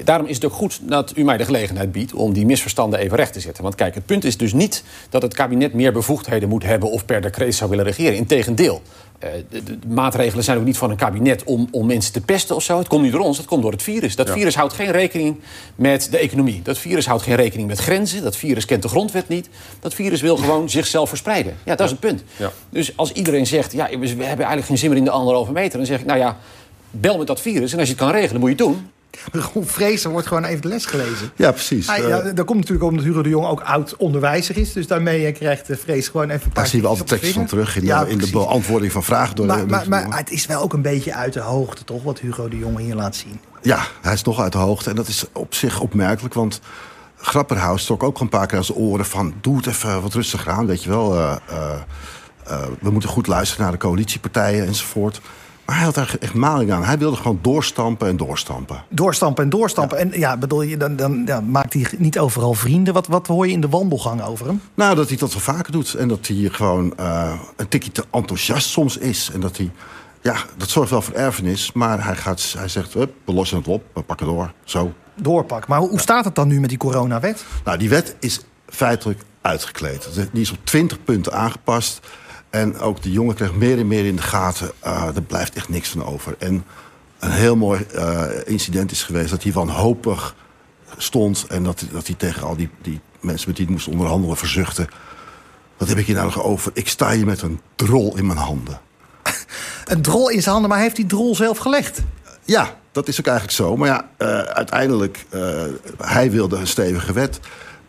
daarom 0.04 0.26
is 0.26 0.34
het 0.34 0.44
ook 0.44 0.52
goed 0.52 0.80
dat 0.82 1.12
u 1.16 1.24
mij 1.24 1.36
de 1.36 1.44
gelegenheid 1.44 1.92
biedt... 1.92 2.12
om 2.12 2.32
die 2.32 2.46
misverstanden 2.46 2.98
even 2.98 3.16
recht 3.16 3.32
te 3.32 3.40
zetten. 3.40 3.62
Want 3.62 3.74
kijk, 3.74 3.94
het 3.94 4.06
punt 4.06 4.24
is 4.24 4.36
dus 4.36 4.52
niet 4.52 4.84
dat 5.10 5.22
het 5.22 5.34
kabinet 5.34 5.72
meer 5.72 5.92
bevoegdheden 5.92 6.48
moet 6.48 6.62
hebben... 6.62 6.90
of 6.90 7.04
per 7.04 7.20
decreet 7.20 7.54
zou 7.54 7.70
willen 7.70 7.84
regeren. 7.84 8.16
Integendeel. 8.16 8.82
Uh, 9.24 9.30
de, 9.48 9.62
de, 9.62 9.78
de, 9.78 9.86
maatregelen 9.88 10.44
zijn 10.44 10.58
ook 10.58 10.64
niet 10.64 10.76
van 10.76 10.90
een 10.90 10.96
kabinet 10.96 11.44
om, 11.44 11.68
om 11.70 11.86
mensen 11.86 12.12
te 12.12 12.20
pesten 12.20 12.56
of 12.56 12.62
zo. 12.62 12.78
Het 12.78 12.88
komt 12.88 13.02
niet 13.02 13.12
door 13.12 13.20
ons, 13.20 13.36
het 13.36 13.46
komt 13.46 13.62
door 13.62 13.72
het 13.72 13.82
virus. 13.82 14.16
Dat 14.16 14.26
ja. 14.26 14.32
virus 14.32 14.54
houdt 14.54 14.72
geen 14.72 14.90
rekening 14.90 15.36
met 15.74 16.08
de 16.10 16.18
economie. 16.18 16.62
Dat 16.62 16.78
virus 16.78 17.06
houdt 17.06 17.22
geen 17.22 17.36
rekening 17.36 17.68
met 17.68 17.78
grenzen. 17.78 18.22
Dat 18.22 18.36
virus 18.36 18.64
kent 18.64 18.82
de 18.82 18.88
grondwet 18.88 19.28
niet. 19.28 19.48
Dat 19.80 19.94
virus 19.94 20.20
wil 20.20 20.36
gewoon 20.36 20.70
zichzelf 20.70 21.08
verspreiden. 21.08 21.56
Ja, 21.64 21.70
dat 21.70 21.78
ja. 21.78 21.84
is 21.84 21.90
het 21.90 22.00
punt. 22.00 22.24
Ja. 22.36 22.52
Dus 22.70 22.96
als 22.96 23.12
iedereen 23.12 23.46
zegt, 23.46 23.72
ja, 23.72 23.88
we 23.98 24.06
hebben 24.06 24.26
eigenlijk 24.26 24.66
geen 24.66 24.78
zin 24.78 24.88
meer 24.88 24.98
in 24.98 25.04
de 25.04 25.10
anderhalve 25.10 25.52
meter... 25.52 25.78
dan 25.78 25.86
zeg 25.86 26.00
ik, 26.00 26.06
nou 26.06 26.18
ja, 26.18 26.38
bel 26.90 27.18
met 27.18 27.26
dat 27.26 27.40
virus 27.40 27.72
en 27.72 27.78
als 27.78 27.88
je 27.88 27.94
het 27.94 28.02
kan 28.02 28.12
regelen, 28.12 28.40
moet 28.40 28.50
je 28.50 28.64
het 28.64 28.64
doen. 28.64 28.90
Ron 29.32 29.66
Vrees, 29.66 30.04
er 30.04 30.10
wordt 30.10 30.26
gewoon 30.26 30.44
even 30.44 30.62
de 30.62 30.68
les 30.68 30.86
gelezen. 30.86 31.30
Ja, 31.36 31.50
precies. 31.50 31.86
Hij, 31.86 32.08
ja, 32.08 32.20
dat 32.20 32.46
komt 32.46 32.58
natuurlijk 32.58 32.88
omdat 32.90 33.04
Hugo 33.04 33.22
de 33.22 33.28
Jong 33.28 33.46
ook 33.46 33.60
oud 33.60 33.96
onderwijzer 33.96 34.56
is. 34.56 34.72
Dus 34.72 34.86
daarmee 34.86 35.32
krijgt 35.32 35.66
de 35.66 35.76
Vrees 35.76 36.08
gewoon 36.08 36.30
even 36.30 36.44
een 36.44 36.52
paar 36.52 36.62
Daar 36.62 36.72
zien 36.72 36.80
we 36.80 36.86
altijd 36.86 37.08
teksten 37.08 37.32
van 37.32 37.46
terug 37.46 37.76
in, 37.76 37.84
ja, 37.84 38.04
de, 38.04 38.10
in 38.10 38.18
de 38.18 38.30
beantwoording 38.30 38.92
van 38.92 39.02
vragen. 39.02 39.36
Door 39.36 39.46
maar, 39.46 39.58
de, 39.58 39.66
maar, 39.66 39.88
maar, 39.88 40.18
het 40.18 40.30
is 40.30 40.46
wel 40.46 40.62
ook 40.62 40.72
een 40.72 40.82
beetje 40.82 41.14
uit 41.14 41.32
de 41.32 41.40
hoogte, 41.40 41.84
toch? 41.84 42.02
Wat 42.02 42.18
Hugo 42.18 42.48
de 42.48 42.58
Jong 42.58 42.78
hier 42.78 42.94
laat 42.94 43.16
zien. 43.16 43.40
Ja, 43.62 43.86
hij 44.00 44.12
is 44.12 44.22
nog 44.22 44.40
uit 44.40 44.52
de 44.52 44.58
hoogte. 44.58 44.90
En 44.90 44.96
dat 44.96 45.08
is 45.08 45.24
op 45.32 45.54
zich 45.54 45.80
opmerkelijk, 45.80 46.34
want... 46.34 46.60
Grapperhaus 47.16 47.84
trok 47.84 48.02
ook 48.02 48.20
een 48.20 48.28
paar 48.28 48.46
keer 48.46 48.58
aan 48.58 48.64
zijn 48.64 48.78
oren 48.78 49.04
van... 49.04 49.34
doe 49.40 49.56
het 49.56 49.66
even 49.66 50.02
wat 50.02 50.14
rustiger 50.14 50.52
aan, 50.52 50.66
weet 50.66 50.82
je 50.82 50.88
wel. 50.88 51.16
Uh, 51.16 51.36
uh, 51.50 51.56
uh, 52.48 52.62
we 52.80 52.90
moeten 52.90 53.08
goed 53.08 53.26
luisteren 53.26 53.62
naar 53.62 53.72
de 53.72 53.78
coalitiepartijen 53.78 54.66
enzovoort. 54.66 55.20
Maar 55.66 55.76
hij 55.76 55.84
had 55.84 55.94
daar 55.94 56.16
echt 56.20 56.34
maling 56.34 56.72
aan. 56.72 56.84
Hij 56.84 56.98
wilde 56.98 57.16
gewoon 57.16 57.38
doorstampen 57.42 58.08
en 58.08 58.16
doorstampen. 58.16 58.84
Doortampen 58.88 59.44
en 59.44 59.50
doorstampen. 59.50 59.98
Ja. 59.98 60.04
En 60.04 60.18
ja, 60.18 60.36
bedoel 60.36 60.62
je, 60.62 60.76
dan, 60.76 60.96
dan 60.96 61.22
ja, 61.26 61.40
maakt 61.40 61.72
hij 61.72 61.86
niet 61.98 62.18
overal 62.18 62.54
vrienden. 62.54 62.94
Wat, 62.94 63.06
wat 63.06 63.26
hoor 63.26 63.46
je 63.46 63.52
in 63.52 63.60
de 63.60 63.68
wandelgang 63.68 64.22
over 64.22 64.46
hem? 64.46 64.60
Nou, 64.74 64.94
dat 64.94 65.08
hij 65.08 65.16
dat 65.16 65.32
wel 65.32 65.40
vaker 65.40 65.72
doet. 65.72 65.94
En 65.94 66.08
dat 66.08 66.26
hij 66.26 66.48
gewoon 66.52 66.92
uh, 67.00 67.32
een 67.56 67.68
tikje 67.68 67.92
te 67.92 68.04
enthousiast 68.10 68.68
soms 68.68 68.96
is. 68.96 69.30
En 69.32 69.40
dat 69.40 69.56
hij, 69.56 69.70
ja, 70.22 70.36
dat 70.56 70.70
zorgt 70.70 70.90
wel 70.90 71.02
voor 71.02 71.14
erfenis. 71.14 71.72
Maar 71.72 72.04
hij, 72.04 72.16
gaat, 72.16 72.54
hij 72.58 72.68
zegt, 72.68 72.92
we 72.94 73.08
lossen 73.24 73.58
het 73.58 73.68
op, 73.68 73.84
we 73.94 74.02
pakken 74.02 74.26
door, 74.26 74.52
zo. 74.64 74.92
Doorpak. 75.14 75.66
Maar 75.66 75.78
hoe, 75.78 75.88
hoe 75.88 76.00
staat 76.00 76.24
het 76.24 76.34
dan 76.34 76.48
nu 76.48 76.60
met 76.60 76.68
die 76.68 76.78
coronawet? 76.78 77.44
Nou, 77.64 77.78
die 77.78 77.88
wet 77.88 78.16
is 78.20 78.40
feitelijk 78.68 79.20
uitgekleed. 79.40 80.08
Die 80.32 80.42
is 80.42 80.50
op 80.50 80.58
20 80.64 81.04
punten 81.04 81.32
aangepast. 81.32 82.00
En 82.54 82.78
ook 82.78 83.02
de 83.02 83.10
jongen 83.10 83.34
krijgt 83.34 83.54
meer 83.54 83.78
en 83.78 83.86
meer 83.86 84.06
in 84.06 84.16
de 84.16 84.22
gaten. 84.22 84.70
Uh, 84.86 85.06
er 85.14 85.22
blijft 85.22 85.54
echt 85.54 85.68
niks 85.68 85.88
van 85.88 86.04
over. 86.04 86.34
En 86.38 86.64
een 87.18 87.30
heel 87.30 87.56
mooi 87.56 87.86
uh, 87.94 88.24
incident 88.44 88.90
is 88.90 89.02
geweest 89.02 89.30
dat 89.30 89.42
hij 89.42 89.52
wanhopig 89.52 90.34
stond. 90.96 91.46
En 91.48 91.64
dat, 91.64 91.84
dat 91.92 92.06
hij 92.06 92.16
tegen 92.16 92.42
al 92.42 92.56
die, 92.56 92.70
die 92.82 93.00
mensen 93.20 93.48
met 93.48 93.56
die 93.56 93.64
hij 93.64 93.74
moest 93.74 93.88
onderhandelen 93.88 94.36
verzuchtte. 94.36 94.88
Wat 95.76 95.88
heb 95.88 95.98
ik 95.98 96.06
hier 96.06 96.14
nou 96.14 96.26
nog 96.26 96.42
over? 96.42 96.70
Ik 96.74 96.88
sta 96.88 97.10
hier 97.10 97.26
met 97.26 97.42
een 97.42 97.60
drol 97.74 98.16
in 98.16 98.26
mijn 98.26 98.38
handen. 98.38 98.80
een 99.84 100.02
drol 100.02 100.28
in 100.28 100.42
zijn 100.42 100.52
handen, 100.52 100.70
maar 100.70 100.80
heeft 100.80 100.96
die 100.96 101.06
drol 101.06 101.34
zelf 101.34 101.58
gelegd? 101.58 102.00
Ja, 102.44 102.76
dat 102.92 103.08
is 103.08 103.18
ook 103.20 103.26
eigenlijk 103.26 103.56
zo. 103.56 103.76
Maar 103.76 103.88
ja, 103.88 104.08
uh, 104.18 104.38
uiteindelijk, 104.38 105.26
hij 105.98 106.30
wilde 106.30 106.56
een 106.56 106.66
stevige 106.66 107.12
wet. 107.12 107.40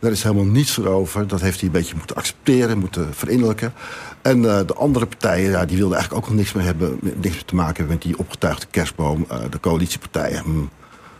Daar 0.05 0.13
is 0.13 0.23
helemaal 0.23 0.45
niets 0.45 0.79
over. 0.79 1.27
Dat 1.27 1.41
heeft 1.41 1.59
hij 1.59 1.67
een 1.67 1.75
beetje 1.75 1.95
moeten 1.95 2.15
accepteren, 2.15 2.77
moeten 2.77 3.13
verinnerlijken. 3.13 3.73
En 4.21 4.37
uh, 4.37 4.59
de 4.65 4.73
andere 4.73 5.05
partijen, 5.05 5.49
ja, 5.49 5.65
die 5.65 5.77
wilden 5.77 5.97
eigenlijk 5.97 6.25
ook 6.25 6.29
nog 6.29 6.39
niks 6.39 6.53
meer 6.53 6.65
hebben, 6.65 6.99
niks 7.01 7.33
meer 7.33 7.45
te 7.45 7.55
maken 7.55 7.75
hebben 7.75 7.93
met 7.93 8.01
die 8.01 8.17
opgetuigde 8.17 8.65
kerstboom. 8.71 9.25
Uh, 9.31 9.37
de 9.49 9.59
coalitiepartijen 9.59 10.43
hm, 10.43 10.63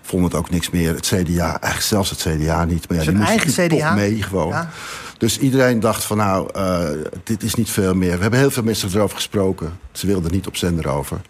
vonden 0.01 0.29
het 0.29 0.39
ook 0.39 0.49
niks 0.49 0.69
meer. 0.69 0.95
Het 0.95 1.05
CDA, 1.05 1.49
eigenlijk 1.49 1.81
zelfs 1.81 2.09
het 2.09 2.19
CDA 2.19 2.65
niet. 2.65 2.89
Maar 2.89 2.97
ja, 2.97 3.03
die 3.03 3.13
moesten 3.13 3.67
CDA? 3.67 3.67
toch 3.67 3.95
mee 3.95 4.23
gewoon. 4.23 4.49
Ja. 4.49 4.69
Dus 5.17 5.39
iedereen 5.39 5.79
dacht 5.79 6.03
van 6.03 6.17
nou, 6.17 6.49
uh, 6.55 6.89
dit 7.23 7.43
is 7.43 7.55
niet 7.55 7.69
veel 7.69 7.93
meer. 7.93 8.15
We 8.15 8.21
hebben 8.21 8.39
heel 8.39 8.51
veel 8.51 8.63
mensen 8.63 8.89
erover 8.93 9.15
gesproken. 9.15 9.79
Ze 9.91 10.07
wilden 10.07 10.31
niet 10.31 10.47
op 10.47 10.55
zender 10.55 10.87
over. 10.87 11.21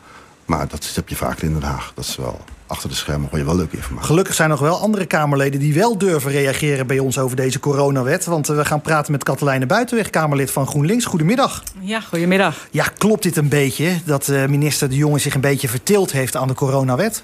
Maar 0.46 0.68
dat 0.68 0.92
heb 0.96 1.10
je 1.10 1.16
vaker 1.16 1.44
in 1.44 1.54
Den 1.54 1.64
Haag. 1.64 1.92
Dat 1.96 2.06
is 2.06 2.16
wel 2.16 2.42
achter 2.68 2.90
de 2.90 2.96
schermen 2.96 3.30
hoor 3.30 3.40
je 3.40 3.46
wel 3.46 3.56
leuke 3.56 3.76
informatie. 3.76 4.08
Gelukkig 4.08 4.34
zijn 4.34 4.50
er 4.50 4.56
nog 4.56 4.68
wel 4.68 4.80
andere 4.80 5.06
Kamerleden 5.06 5.60
die 5.60 5.74
wel 5.74 5.98
durven 5.98 6.32
reageren 6.32 6.88
bij 6.88 7.00
ons 7.00 7.18
over 7.18 7.36
deze 7.36 7.60
coronawet. 7.60 8.26
Want 8.26 8.48
we 8.48 8.66
gaan 8.66 8.82
praten 8.82 9.12
met 9.12 9.24
Katelijne 9.24 9.66
Buitenweg, 9.66 10.10
Kamerlid 10.10 10.52
van 10.52 10.68
GroenLinks. 10.68 11.06
Goedemiddag. 11.06 11.64
Ja, 11.80 12.00
goedemiddag. 12.00 12.68
Ja, 12.72 12.86
klopt 12.98 13.24
dit 13.24 13.38
een 13.38 13.50
beetje 13.50 14.00
dat 14.06 14.28
uh, 14.28 14.46
minister 14.46 14.90
De 14.90 14.96
Jonge 14.96 15.20
zich 15.20 15.36
een 15.36 15.42
beetje 15.42 15.68
verteeld 15.68 16.12
heeft 16.12 16.36
aan 16.36 16.48
de 16.48 16.54
coronawet? 16.54 17.24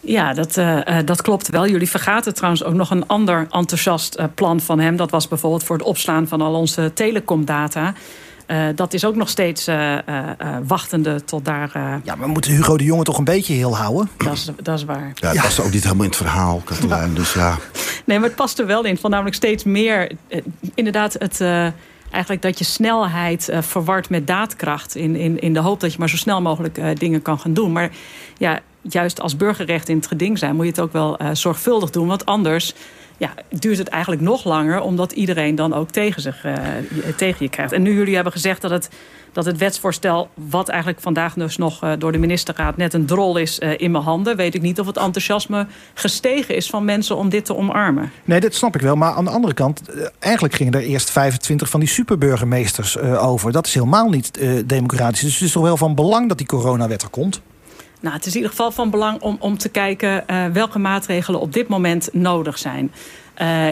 Ja, 0.00 0.34
dat, 0.34 0.56
uh, 0.56 0.80
dat 1.04 1.22
klopt 1.22 1.48
wel. 1.48 1.68
Jullie 1.68 1.90
vergaten 1.90 2.34
trouwens 2.34 2.64
ook 2.64 2.74
nog 2.74 2.90
een 2.90 3.06
ander 3.06 3.46
enthousiast 3.50 4.18
uh, 4.18 4.24
plan 4.34 4.60
van 4.60 4.80
hem. 4.80 4.96
Dat 4.96 5.10
was 5.10 5.28
bijvoorbeeld 5.28 5.64
voor 5.64 5.76
het 5.76 5.86
opslaan 5.86 6.28
van 6.28 6.40
al 6.40 6.54
onze 6.54 6.90
telecomdata. 6.94 7.94
Uh, 8.48 8.66
dat 8.74 8.94
is 8.94 9.04
ook 9.04 9.14
nog 9.14 9.28
steeds 9.28 9.68
uh, 9.68 9.92
uh, 9.92 9.98
wachtende 10.66 11.24
tot 11.24 11.44
daar. 11.44 11.70
Ja, 11.74 12.14
maar 12.14 12.26
we 12.26 12.32
moeten 12.32 12.50
Hugo 12.50 12.76
de 12.76 12.84
Jonge 12.84 13.02
toch 13.02 13.18
een 13.18 13.24
beetje 13.24 13.54
heel 13.54 13.76
houden? 13.76 14.10
Dat 14.16 14.32
is, 14.32 14.50
dat 14.62 14.78
is 14.78 14.84
waar. 14.84 15.12
Ja, 15.14 15.26
het 15.26 15.36
ja. 15.36 15.42
past 15.42 15.60
ook 15.60 15.72
niet 15.72 15.82
helemaal 15.82 16.04
in 16.04 16.10
het 16.10 16.18
verhaal, 16.18 16.62
Katelijn. 16.64 17.14
Dus 17.14 17.32
ja. 17.32 17.58
Nee, 18.04 18.18
maar 18.18 18.28
het 18.28 18.36
past 18.36 18.58
er 18.58 18.66
wel 18.66 18.84
in. 18.84 18.96
Van 18.96 19.10
namelijk 19.10 19.36
steeds 19.36 19.64
meer. 19.64 20.12
inderdaad, 20.74 21.16
het. 21.18 21.40
Eigenlijk 22.10 22.42
dat 22.42 22.58
je 22.58 22.64
snelheid 22.64 23.50
verward 23.60 24.10
met 24.10 24.26
daadkracht. 24.26 24.94
In, 24.94 25.16
in, 25.16 25.40
in 25.40 25.52
de 25.52 25.60
hoop 25.60 25.80
dat 25.80 25.92
je 25.92 25.98
maar 25.98 26.08
zo 26.08 26.16
snel 26.16 26.42
mogelijk 26.42 26.98
dingen 26.98 27.22
kan 27.22 27.38
gaan 27.38 27.52
doen. 27.52 27.72
Maar 27.72 27.90
ja, 28.38 28.60
juist 28.88 29.20
als 29.20 29.36
burgerrecht 29.36 29.88
in 29.88 29.96
het 29.96 30.06
geding 30.06 30.38
zijn, 30.38 30.54
moet 30.56 30.64
je 30.64 30.70
het 30.70 30.80
ook 30.80 30.92
wel 30.92 31.18
zorgvuldig 31.32 31.90
doen. 31.90 32.06
Want 32.06 32.26
anders 32.26 32.74
ja, 33.18 33.34
duurt 33.50 33.78
het 33.78 33.88
eigenlijk 33.88 34.22
nog 34.22 34.44
langer... 34.44 34.80
omdat 34.80 35.12
iedereen 35.12 35.54
dan 35.54 35.74
ook 35.74 35.90
tegen, 35.90 36.22
zich, 36.22 36.44
uh, 36.44 36.54
tegen 37.16 37.36
je 37.38 37.48
krijgt. 37.48 37.72
En 37.72 37.82
nu 37.82 37.94
jullie 37.94 38.14
hebben 38.14 38.32
gezegd 38.32 38.60
dat 38.60 38.70
het, 38.70 38.88
dat 39.32 39.44
het 39.44 39.58
wetsvoorstel... 39.58 40.28
wat 40.34 40.68
eigenlijk 40.68 41.00
vandaag 41.00 41.34
dus 41.34 41.56
nog 41.56 41.96
door 41.98 42.12
de 42.12 42.18
ministerraad 42.18 42.76
net 42.76 42.94
een 42.94 43.06
drol 43.06 43.36
is 43.36 43.58
in 43.58 43.90
mijn 43.90 44.04
handen... 44.04 44.36
weet 44.36 44.54
ik 44.54 44.62
niet 44.62 44.80
of 44.80 44.86
het 44.86 44.96
enthousiasme 44.96 45.66
gestegen 45.94 46.56
is 46.56 46.70
van 46.70 46.84
mensen 46.84 47.16
om 47.16 47.28
dit 47.28 47.44
te 47.44 47.56
omarmen. 47.56 48.10
Nee, 48.24 48.40
dat 48.40 48.54
snap 48.54 48.74
ik 48.74 48.80
wel. 48.80 48.96
Maar 48.96 49.12
aan 49.12 49.24
de 49.24 49.30
andere 49.30 49.54
kant, 49.54 49.82
eigenlijk 50.18 50.54
gingen 50.54 50.72
er 50.72 50.82
eerst 50.82 51.10
25 51.10 51.68
van 51.68 51.80
die 51.80 51.88
superburgemeesters 51.88 52.98
over. 52.98 53.52
Dat 53.52 53.66
is 53.66 53.74
helemaal 53.74 54.08
niet 54.08 54.40
democratisch. 54.66 55.20
Dus 55.20 55.34
het 55.34 55.42
is 55.42 55.52
toch 55.52 55.62
wel 55.62 55.76
van 55.76 55.94
belang 55.94 56.28
dat 56.28 56.38
die 56.38 56.46
coronawet 56.46 57.02
er 57.02 57.08
komt? 57.08 57.40
Nou, 58.00 58.14
het 58.14 58.26
is 58.26 58.32
in 58.32 58.36
ieder 58.36 58.50
geval 58.50 58.70
van 58.70 58.90
belang 58.90 59.20
om, 59.20 59.36
om 59.40 59.58
te 59.58 59.68
kijken 59.68 60.24
uh, 60.30 60.46
welke 60.46 60.78
maatregelen 60.78 61.40
op 61.40 61.52
dit 61.52 61.68
moment 61.68 62.08
nodig 62.12 62.58
zijn. 62.58 62.92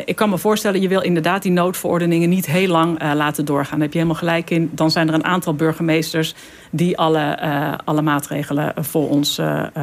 ik 0.04 0.16
kan 0.16 0.30
me 0.30 0.38
voorstellen, 0.38 0.80
je 0.80 0.88
wil 0.88 1.00
inderdaad 1.00 1.42
die 1.42 1.52
noodverordeningen 1.52 2.28
niet 2.28 2.46
heel 2.46 2.68
lang 2.68 3.14
laten 3.14 3.44
doorgaan. 3.44 3.78
Daar 3.78 3.80
heb 3.80 3.92
je 3.92 3.98
helemaal 3.98 4.20
gelijk 4.20 4.50
in. 4.50 4.70
Dan 4.72 4.90
zijn 4.90 5.08
er 5.08 5.14
een 5.14 5.24
aantal 5.24 5.54
burgemeesters 5.54 6.34
die 6.70 6.98
alle, 6.98 7.38
alle 7.84 8.02
maatregelen 8.02 8.74
voor 8.76 9.08
ons 9.08 9.40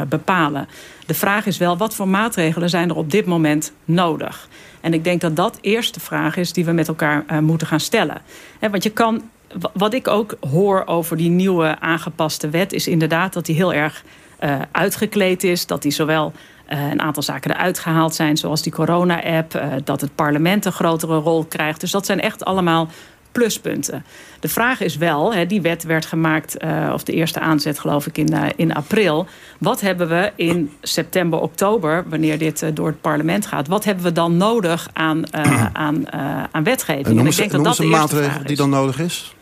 bepalen. 0.07 0.67
De 1.05 1.13
vraag 1.13 1.45
is 1.45 1.57
wel, 1.57 1.77
wat 1.77 1.95
voor 1.95 2.07
maatregelen 2.07 2.69
zijn 2.69 2.89
er 2.89 2.95
op 2.95 3.11
dit 3.11 3.25
moment 3.25 3.73
nodig? 3.85 4.47
En 4.81 4.93
ik 4.93 5.03
denk 5.03 5.21
dat 5.21 5.35
dat 5.35 5.57
eerst 5.61 5.93
de 5.93 5.99
vraag 5.99 6.37
is 6.37 6.53
die 6.53 6.65
we 6.65 6.71
met 6.71 6.87
elkaar 6.87 7.43
moeten 7.43 7.67
gaan 7.67 7.79
stellen. 7.79 8.21
want 8.59 8.83
je 8.83 8.89
kan 8.89 9.21
wat 9.73 9.93
ik 9.93 10.07
ook 10.07 10.35
hoor 10.51 10.83
over 10.85 11.17
die 11.17 11.29
nieuwe 11.29 11.79
aangepaste 11.79 12.49
wet... 12.49 12.73
is 12.73 12.87
inderdaad 12.87 13.33
dat 13.33 13.45
die 13.45 13.55
heel 13.55 13.73
erg 13.73 14.03
uh, 14.43 14.55
uitgekleed 14.71 15.43
is. 15.43 15.65
Dat 15.65 15.81
die 15.81 15.91
zowel 15.91 16.33
uh, 16.69 16.91
een 16.91 17.01
aantal 17.01 17.23
zaken 17.23 17.51
eruit 17.51 17.79
gehaald 17.79 18.15
zijn... 18.15 18.37
zoals 18.37 18.61
die 18.61 18.71
corona-app, 18.71 19.55
uh, 19.55 19.65
dat 19.83 20.01
het 20.01 20.15
parlement 20.15 20.65
een 20.65 20.71
grotere 20.71 21.17
rol 21.17 21.45
krijgt. 21.45 21.79
Dus 21.79 21.91
dat 21.91 22.05
zijn 22.05 22.21
echt 22.21 22.45
allemaal 22.45 22.89
pluspunten. 23.31 24.05
De 24.39 24.47
vraag 24.47 24.81
is 24.81 24.97
wel, 24.97 25.33
hè, 25.33 25.45
die 25.45 25.61
wet 25.61 25.83
werd 25.83 26.05
gemaakt... 26.05 26.57
of 26.93 27.03
de 27.03 27.13
eerste 27.13 27.39
aanzet 27.39 27.79
geloof 27.79 28.07
ik 28.07 28.17
in, 28.17 28.33
in 28.55 28.73
april. 28.73 29.27
Wat 29.59 29.81
hebben 29.81 30.09
we 30.09 30.31
in 30.35 30.71
september, 30.81 31.39
oktober... 31.39 32.03
wanneer 32.07 32.37
dit 32.37 32.75
door 32.75 32.87
het 32.87 33.01
parlement 33.01 33.45
gaat... 33.45 33.67
wat 33.67 33.83
hebben 33.83 34.03
we 34.03 34.11
dan 34.11 34.37
nodig 34.37 34.89
aan, 34.93 35.33
aan, 35.73 36.13
aan 36.51 36.63
wetgeving? 36.63 37.07
En, 37.07 37.17
en 37.17 37.25
ik 37.25 37.35
denk 37.35 37.51
dat 37.51 37.63
dat 37.63 37.75
de 37.75 37.85
maatregel 37.85 38.43
die 38.43 38.55
dan 38.55 38.69
nodig 38.69 38.99
is? 38.99 39.35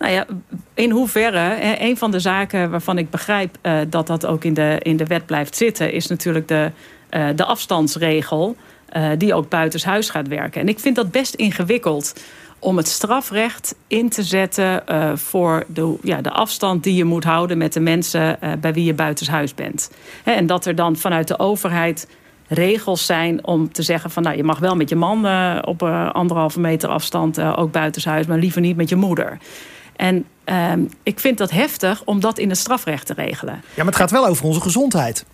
Nou 0.00 0.12
ja, 0.12 0.26
in 0.74 0.90
hoeverre, 0.90 1.56
een 1.80 1.96
van 1.96 2.10
de 2.10 2.20
zaken 2.20 2.70
waarvan 2.70 2.98
ik 2.98 3.10
begrijp 3.10 3.56
uh, 3.62 3.78
dat 3.88 4.06
dat 4.06 4.26
ook 4.26 4.44
in 4.44 4.54
de, 4.54 4.76
in 4.82 4.96
de 4.96 5.06
wet 5.06 5.26
blijft 5.26 5.56
zitten, 5.56 5.92
is 5.92 6.06
natuurlijk 6.06 6.48
de, 6.48 6.70
uh, 7.10 7.28
de 7.34 7.44
afstandsregel 7.44 8.56
uh, 8.96 9.08
die 9.18 9.34
ook 9.34 9.48
buitenshuis 9.48 10.10
gaat 10.10 10.28
werken. 10.28 10.60
En 10.60 10.68
ik 10.68 10.78
vind 10.78 10.96
dat 10.96 11.10
best 11.10 11.34
ingewikkeld 11.34 12.14
om 12.58 12.76
het 12.76 12.88
strafrecht 12.88 13.74
in 13.86 14.08
te 14.08 14.22
zetten 14.22 14.82
voor 15.18 15.64
de, 15.66 15.96
ja, 16.02 16.20
de 16.20 16.30
afstand 16.30 16.84
die 16.84 16.94
je 16.94 17.04
moet 17.04 17.24
houden 17.24 17.58
met 17.58 17.72
de 17.72 17.80
mensen 17.80 18.38
bij 18.60 18.72
wie 18.72 18.84
je 18.84 18.94
buitenshuis 18.94 19.54
bent. 19.54 19.90
en 20.24 20.46
dat 20.46 20.66
er 20.66 20.74
dan 20.74 20.96
vanuit 20.96 21.28
de 21.28 21.38
overheid 21.38 22.08
regels 22.48 23.06
zijn 23.06 23.46
om 23.46 23.72
te 23.72 23.82
zeggen 23.82 24.10
van 24.10 24.22
nou 24.22 24.36
je 24.36 24.44
mag 24.44 24.58
wel 24.58 24.76
met 24.76 24.88
je 24.88 24.96
man 24.96 25.26
op 25.64 25.82
anderhalve 26.12 26.60
meter 26.60 26.88
afstand 26.88 27.40
ook 27.40 27.72
buitenshuis, 27.72 28.26
maar 28.26 28.38
liever 28.38 28.60
niet 28.60 28.76
met 28.76 28.88
je 28.88 28.96
moeder. 28.96 29.38
En 30.00 30.26
um, 30.44 30.88
ik 31.02 31.20
vind 31.20 31.38
dat 31.38 31.50
heftig 31.50 32.02
om 32.04 32.20
dat 32.20 32.38
in 32.38 32.48
het 32.48 32.58
strafrecht 32.58 33.06
te 33.06 33.14
regelen. 33.14 33.54
Ja, 33.54 33.60
maar 33.76 33.86
het 33.86 33.96
gaat 33.96 34.10
wel 34.10 34.26
over 34.26 34.44
onze 34.44 34.60
gezondheid. 34.60 35.24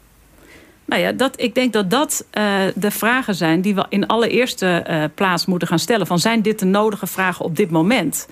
Nou 0.85 1.03
ja, 1.03 1.13
dat, 1.13 1.41
ik 1.41 1.55
denk 1.55 1.73
dat 1.73 1.91
dat 1.91 2.25
uh, 2.33 2.55
de 2.75 2.91
vragen 2.91 3.35
zijn 3.35 3.61
die 3.61 3.75
we 3.75 3.87
in 3.89 4.07
allereerste 4.07 4.87
uh, 4.89 5.05
plaats 5.15 5.47
moeten 5.47 5.69
gaan 5.69 5.79
stellen. 5.79 6.07
Van 6.07 6.19
zijn 6.19 6.43
dit 6.43 6.59
de 6.59 6.65
nodige 6.65 7.07
vragen 7.07 7.45
op 7.45 7.57
dit 7.57 7.71
moment? 7.71 8.29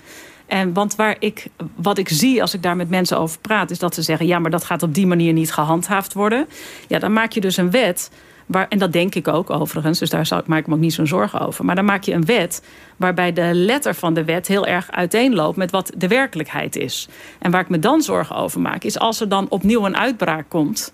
En 0.46 0.72
want 0.72 0.94
waar 0.94 1.16
ik, 1.18 1.46
wat 1.74 1.98
ik 1.98 2.08
zie 2.08 2.40
als 2.40 2.54
ik 2.54 2.62
daar 2.62 2.76
met 2.76 2.90
mensen 2.90 3.18
over 3.18 3.38
praat... 3.38 3.70
is 3.70 3.78
dat 3.78 3.94
ze 3.94 4.02
zeggen, 4.02 4.26
ja, 4.26 4.38
maar 4.38 4.50
dat 4.50 4.64
gaat 4.64 4.82
op 4.82 4.94
die 4.94 5.06
manier 5.06 5.32
niet 5.32 5.52
gehandhaafd 5.52 6.12
worden. 6.12 6.48
Ja, 6.88 6.98
dan 6.98 7.12
maak 7.12 7.32
je 7.32 7.40
dus 7.40 7.56
een 7.56 7.70
wet 7.70 8.10
Waar, 8.46 8.66
en 8.68 8.78
dat 8.78 8.92
denk 8.92 9.14
ik 9.14 9.28
ook 9.28 9.50
overigens, 9.50 9.98
dus 9.98 10.10
daar 10.10 10.42
maak 10.46 10.58
ik 10.58 10.66
me 10.66 10.74
ook 10.74 10.80
niet 10.80 10.92
zo'n 10.92 11.06
zorgen 11.06 11.40
over. 11.40 11.64
Maar 11.64 11.74
dan 11.74 11.84
maak 11.84 12.02
je 12.02 12.12
een 12.12 12.24
wet 12.24 12.62
waarbij 12.96 13.32
de 13.32 13.50
letter 13.52 13.94
van 13.94 14.14
de 14.14 14.24
wet 14.24 14.46
heel 14.46 14.66
erg 14.66 14.90
uiteenloopt 14.90 15.56
met 15.56 15.70
wat 15.70 15.92
de 15.96 16.08
werkelijkheid 16.08 16.76
is. 16.76 17.08
En 17.38 17.50
waar 17.50 17.60
ik 17.60 17.68
me 17.68 17.78
dan 17.78 18.02
zorgen 18.02 18.36
over 18.36 18.60
maak, 18.60 18.84
is 18.84 18.98
als 18.98 19.20
er 19.20 19.28
dan 19.28 19.46
opnieuw 19.48 19.84
een 19.84 19.96
uitbraak 19.96 20.48
komt. 20.48 20.92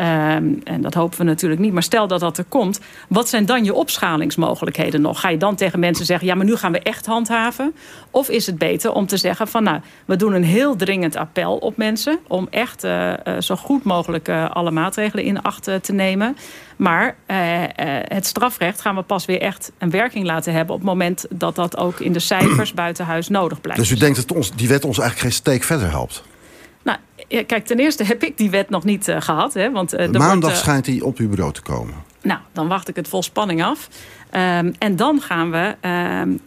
Um, 0.00 0.60
en 0.64 0.80
dat 0.80 0.94
hopen 0.94 1.18
we 1.18 1.24
natuurlijk 1.24 1.60
niet. 1.60 1.72
Maar 1.72 1.82
stel 1.82 2.06
dat 2.06 2.20
dat 2.20 2.38
er 2.38 2.44
komt. 2.44 2.80
Wat 3.08 3.28
zijn 3.28 3.46
dan 3.46 3.64
je 3.64 3.74
opschalingsmogelijkheden 3.74 5.00
nog? 5.00 5.20
Ga 5.20 5.28
je 5.28 5.36
dan 5.36 5.54
tegen 5.54 5.78
mensen 5.78 6.06
zeggen... 6.06 6.26
ja, 6.26 6.34
maar 6.34 6.44
nu 6.44 6.56
gaan 6.56 6.72
we 6.72 6.80
echt 6.80 7.06
handhaven? 7.06 7.74
Of 8.10 8.28
is 8.28 8.46
het 8.46 8.58
beter 8.58 8.92
om 8.92 9.06
te 9.06 9.16
zeggen 9.16 9.48
van... 9.48 9.62
nou, 9.62 9.80
we 10.04 10.16
doen 10.16 10.34
een 10.34 10.44
heel 10.44 10.76
dringend 10.76 11.16
appel 11.16 11.56
op 11.56 11.76
mensen... 11.76 12.18
om 12.26 12.46
echt 12.50 12.84
uh, 12.84 13.12
zo 13.38 13.56
goed 13.56 13.84
mogelijk 13.84 14.28
uh, 14.28 14.50
alle 14.50 14.70
maatregelen 14.70 15.24
in 15.24 15.42
acht 15.42 15.62
te 15.82 15.92
nemen. 15.92 16.36
Maar 16.76 17.16
het 18.06 18.26
strafrecht 18.26 18.80
gaan 18.80 18.94
we 18.94 19.02
pas 19.02 19.24
weer 19.24 19.40
echt 19.40 19.72
een 19.78 19.90
werking 19.90 20.26
laten 20.26 20.52
hebben... 20.52 20.74
op 20.74 20.80
het 20.80 20.88
moment 20.88 21.26
dat 21.30 21.54
dat 21.54 21.76
ook 21.76 22.00
in 22.00 22.12
de 22.12 22.18
cijfers 22.18 22.74
buiten 22.84 23.04
huis 23.04 23.28
nodig 23.28 23.60
blijft. 23.60 23.80
Dus 23.80 23.90
u 23.90 23.96
denkt 23.96 24.16
dat 24.16 24.36
ons, 24.36 24.52
die 24.54 24.68
wet 24.68 24.84
ons 24.84 24.98
eigenlijk 24.98 25.28
geen 25.28 25.42
steek 25.42 25.62
verder 25.62 25.90
helpt? 25.90 26.22
Nou, 27.28 27.44
kijk, 27.44 27.66
ten 27.66 27.78
eerste 27.78 28.04
heb 28.04 28.22
ik 28.22 28.36
die 28.36 28.50
wet 28.50 28.70
nog 28.70 28.84
niet 28.84 29.08
uh, 29.08 29.20
gehad. 29.20 29.54
Hè, 29.54 29.70
want, 29.70 29.94
uh, 29.94 29.98
Maandag 30.08 30.28
wordt, 30.28 30.46
uh, 30.46 30.54
schijnt 30.54 30.86
hij 30.86 31.00
op 31.00 31.18
uw 31.18 31.28
bureau 31.28 31.52
te 31.52 31.62
komen. 31.62 31.94
Nou, 32.22 32.40
dan 32.52 32.68
wacht 32.68 32.88
ik 32.88 32.96
het 32.96 33.08
vol 33.08 33.22
spanning 33.22 33.64
af. 33.64 33.88
Um, 34.32 34.74
en 34.78 34.96
dan 34.96 35.20
gaan 35.20 35.50
we 35.50 35.76
um, 35.88 36.40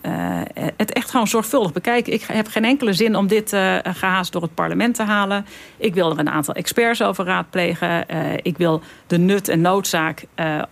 het 0.77 0.93
echt 0.93 1.09
gewoon 1.09 1.27
zorgvuldig 1.27 1.73
bekijken. 1.73 2.13
Ik 2.13 2.23
heb 2.27 2.47
geen 2.47 2.65
enkele 2.65 2.93
zin 2.93 3.15
om 3.15 3.27
dit 3.27 3.50
gehaast 3.83 4.31
door 4.31 4.41
het 4.41 4.53
parlement 4.53 4.95
te 4.95 5.03
halen. 5.03 5.45
Ik 5.77 5.93
wil 5.93 6.11
er 6.11 6.19
een 6.19 6.29
aantal 6.29 6.53
experts 6.53 7.01
over 7.01 7.25
raadplegen. 7.25 8.05
ik 8.41 8.57
wil 8.57 8.81
de 9.07 9.17
nut 9.17 9.47
en 9.47 9.61
noodzaak 9.61 10.25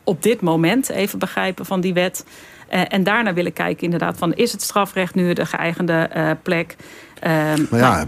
op 0.03 0.23
dit 0.23 0.41
moment 0.41 0.89
even 0.89 1.19
begrijpen 1.19 1.65
van 1.65 1.81
die 1.81 1.93
wet. 1.93 2.25
en 2.67 3.03
daarna 3.03 3.33
willen 3.33 3.53
kijken 3.53 3.83
inderdaad 3.83 4.17
van... 4.17 4.33
is 4.33 4.51
het 4.51 4.61
strafrecht 4.61 5.15
nu 5.15 5.33
de 5.33 5.45
geëigende 5.45 6.37
plek... 6.43 6.75
Um, 7.23 7.67
maar 7.69 7.79
ja, 7.79 8.05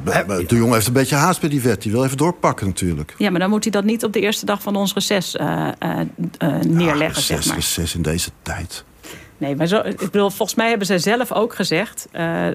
de 0.47 0.55
jongen 0.55 0.73
heeft 0.73 0.87
een 0.87 0.93
beetje 0.93 1.15
haast 1.15 1.39
bij 1.39 1.49
die 1.49 1.61
wet. 1.61 1.81
Die 1.81 1.91
wil 1.91 2.03
even 2.03 2.17
doorpakken 2.17 2.67
natuurlijk. 2.67 3.15
Ja, 3.17 3.29
maar 3.29 3.39
dan 3.39 3.49
moet 3.49 3.63
hij 3.63 3.71
dat 3.71 3.83
niet 3.83 4.03
op 4.03 4.13
de 4.13 4.19
eerste 4.19 4.45
dag 4.45 4.61
van 4.61 4.75
ons 4.75 4.93
reces 4.93 5.35
uh, 5.35 5.67
uh, 5.83 5.99
uh, 6.39 6.59
neerleggen. 6.59 6.97
Ja, 6.97 7.07
reces, 7.07 7.25
zeg 7.25 7.45
maar. 7.45 7.55
reces 7.55 7.95
in 7.95 8.01
deze 8.01 8.29
tijd. 8.41 8.83
Nee, 9.37 9.55
maar 9.55 9.67
zo, 9.67 9.79
ik 9.79 9.97
bedoel, 9.97 10.29
volgens 10.29 10.55
mij 10.57 10.69
hebben 10.69 10.87
zij 10.87 10.97
zelf 10.97 11.31
ook 11.31 11.55
gezegd 11.55 12.07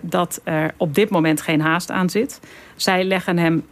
dat 0.03 0.41
er 0.45 0.75
op 0.77 0.95
dit 0.95 1.11
moment 1.11 1.41
geen 1.41 1.61
haast 1.61 1.91
aan 1.91 2.11
zit. 2.11 2.41
Zij 2.77 3.05
leggen 3.05 3.39
hem, 3.39 3.65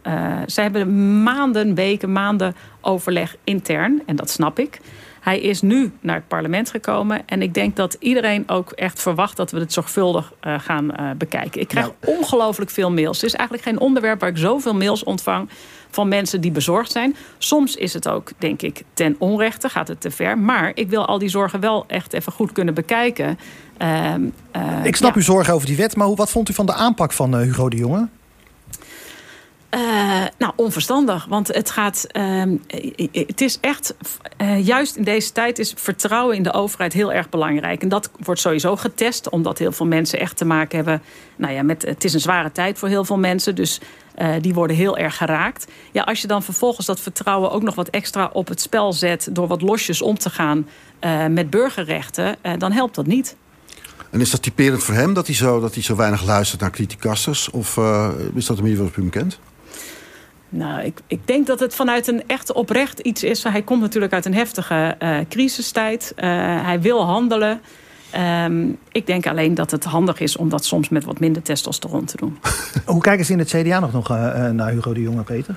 zij 0.45 0.63
hebben 0.63 1.23
maanden, 1.23 1.75
weken, 1.75 2.11
maanden 2.11 2.55
overleg 2.81 3.35
intern. 3.43 4.01
En 4.05 4.15
dat 4.15 4.29
snap 4.29 4.59
ik. 4.59 4.79
Hij 5.25 5.39
is 5.39 5.61
nu 5.61 5.91
naar 5.99 6.15
het 6.15 6.27
parlement 6.27 6.69
gekomen. 6.69 7.27
En 7.27 7.41
ik 7.41 7.53
denk 7.53 7.75
dat 7.75 7.97
iedereen 7.99 8.49
ook 8.49 8.71
echt 8.71 9.01
verwacht 9.01 9.37
dat 9.37 9.51
we 9.51 9.59
het 9.59 9.73
zorgvuldig 9.73 10.33
uh, 10.41 10.59
gaan 10.59 10.91
uh, 10.99 11.09
bekijken. 11.17 11.61
Ik 11.61 11.67
krijg 11.67 11.91
nou. 12.01 12.17
ongelooflijk 12.17 12.71
veel 12.71 12.91
mails. 12.91 13.21
Het 13.21 13.25
is 13.25 13.33
eigenlijk 13.33 13.67
geen 13.67 13.79
onderwerp 13.79 14.19
waar 14.19 14.29
ik 14.29 14.37
zoveel 14.37 14.75
mails 14.75 15.03
ontvang 15.03 15.49
van 15.89 16.07
mensen 16.07 16.41
die 16.41 16.51
bezorgd 16.51 16.91
zijn. 16.91 17.15
Soms 17.37 17.75
is 17.75 17.93
het 17.93 18.07
ook, 18.07 18.31
denk 18.37 18.61
ik, 18.61 18.83
ten 18.93 19.15
onrechte, 19.19 19.69
gaat 19.69 19.87
het 19.87 20.01
te 20.01 20.11
ver. 20.11 20.37
Maar 20.37 20.71
ik 20.73 20.89
wil 20.89 21.05
al 21.05 21.17
die 21.17 21.29
zorgen 21.29 21.59
wel 21.59 21.83
echt 21.87 22.13
even 22.13 22.31
goed 22.31 22.51
kunnen 22.51 22.73
bekijken. 22.73 23.39
Uh, 23.81 24.13
ik 24.83 24.95
snap 24.95 25.09
ja. 25.09 25.15
uw 25.15 25.21
zorgen 25.21 25.53
over 25.53 25.67
die 25.67 25.77
wet, 25.77 25.95
maar 25.95 26.15
wat 26.15 26.31
vond 26.31 26.49
u 26.49 26.53
van 26.53 26.65
de 26.65 26.73
aanpak 26.73 27.11
van 27.11 27.35
Hugo 27.35 27.69
de 27.69 27.77
Jonge? 27.77 28.07
Uh, 29.75 29.81
nou, 30.37 30.53
onverstandig. 30.55 31.25
Want 31.25 31.47
het 31.47 31.69
gaat. 31.69 32.07
Uh, 32.11 32.43
het 33.11 33.41
is 33.41 33.57
echt. 33.59 33.95
Uh, 34.41 34.65
juist 34.65 34.95
in 34.95 35.03
deze 35.03 35.31
tijd 35.31 35.59
is 35.59 35.73
vertrouwen 35.77 36.35
in 36.35 36.43
de 36.43 36.53
overheid 36.53 36.93
heel 36.93 37.13
erg 37.13 37.29
belangrijk. 37.29 37.81
En 37.81 37.89
dat 37.89 38.09
wordt 38.19 38.41
sowieso 38.41 38.75
getest, 38.75 39.29
omdat 39.29 39.57
heel 39.57 39.71
veel 39.71 39.85
mensen 39.85 40.19
echt 40.19 40.37
te 40.37 40.45
maken 40.45 40.77
hebben. 40.77 41.01
Nou 41.35 41.53
ja, 41.53 41.63
met, 41.63 41.81
het 41.81 42.03
is 42.03 42.13
een 42.13 42.19
zware 42.19 42.51
tijd 42.51 42.79
voor 42.79 42.87
heel 42.87 43.05
veel 43.05 43.17
mensen. 43.17 43.55
Dus 43.55 43.79
uh, 44.17 44.33
die 44.41 44.53
worden 44.53 44.75
heel 44.75 44.97
erg 44.97 45.17
geraakt. 45.17 45.67
Ja, 45.91 46.03
als 46.03 46.21
je 46.21 46.27
dan 46.27 46.43
vervolgens 46.43 46.85
dat 46.85 46.99
vertrouwen 46.99 47.51
ook 47.51 47.63
nog 47.63 47.75
wat 47.75 47.89
extra 47.89 48.29
op 48.33 48.47
het 48.47 48.61
spel 48.61 48.93
zet. 48.93 49.27
door 49.31 49.47
wat 49.47 49.61
losjes 49.61 50.01
om 50.01 50.17
te 50.17 50.29
gaan 50.29 50.67
met 51.29 51.49
burgerrechten, 51.49 52.35
dan 52.57 52.71
helpt 52.71 52.95
dat 52.95 53.05
niet. 53.05 53.35
En 54.09 54.21
is 54.21 54.31
dat 54.31 54.41
typerend 54.41 54.83
voor 54.83 54.93
hem 54.93 55.13
dat 55.13 55.25
hij 55.25 55.35
zo, 55.35 55.59
dat 55.59 55.73
hij 55.73 55.83
zo 55.83 55.95
weinig 55.95 56.25
luistert 56.25 56.61
naar 56.61 56.71
criticasters? 56.71 57.49
Of 57.49 57.77
is 58.33 58.45
dat 58.45 58.57
een 58.57 58.63
manier 58.63 58.77
waarop 58.77 58.97
u 58.97 59.01
hem 59.01 59.09
kent? 59.09 59.39
Nou, 60.49 60.81
ik, 60.81 60.99
ik 61.07 61.27
denk 61.27 61.47
dat 61.47 61.59
het 61.59 61.75
vanuit 61.75 62.07
een 62.07 62.23
echt 62.27 62.51
oprecht 62.53 62.99
iets 62.99 63.23
is. 63.23 63.43
Hij 63.43 63.61
komt 63.61 63.81
natuurlijk 63.81 64.13
uit 64.13 64.25
een 64.25 64.33
heftige 64.33 64.95
uh, 64.99 65.17
crisistijd. 65.29 66.13
Uh, 66.15 66.23
hij 66.65 66.81
wil 66.81 67.05
handelen. 67.05 67.61
Um, 68.45 68.77
ik 68.91 69.07
denk 69.07 69.27
alleen 69.27 69.53
dat 69.53 69.71
het 69.71 69.83
handig 69.83 70.19
is 70.19 70.37
om 70.37 70.49
dat 70.49 70.65
soms 70.65 70.89
met 70.89 71.03
wat 71.03 71.19
minder 71.19 71.41
testosteron 71.41 72.05
te 72.05 72.17
doen. 72.17 72.37
Hoe 72.85 73.01
kijken 73.01 73.25
ze 73.25 73.31
in 73.31 73.39
het 73.39 73.47
CDA 73.47 73.79
nog, 73.79 73.91
nog 73.91 74.11
uh, 74.11 74.49
naar 74.49 74.71
Hugo 74.71 74.93
de 74.93 75.01
Jonge, 75.01 75.23
Peter? 75.23 75.55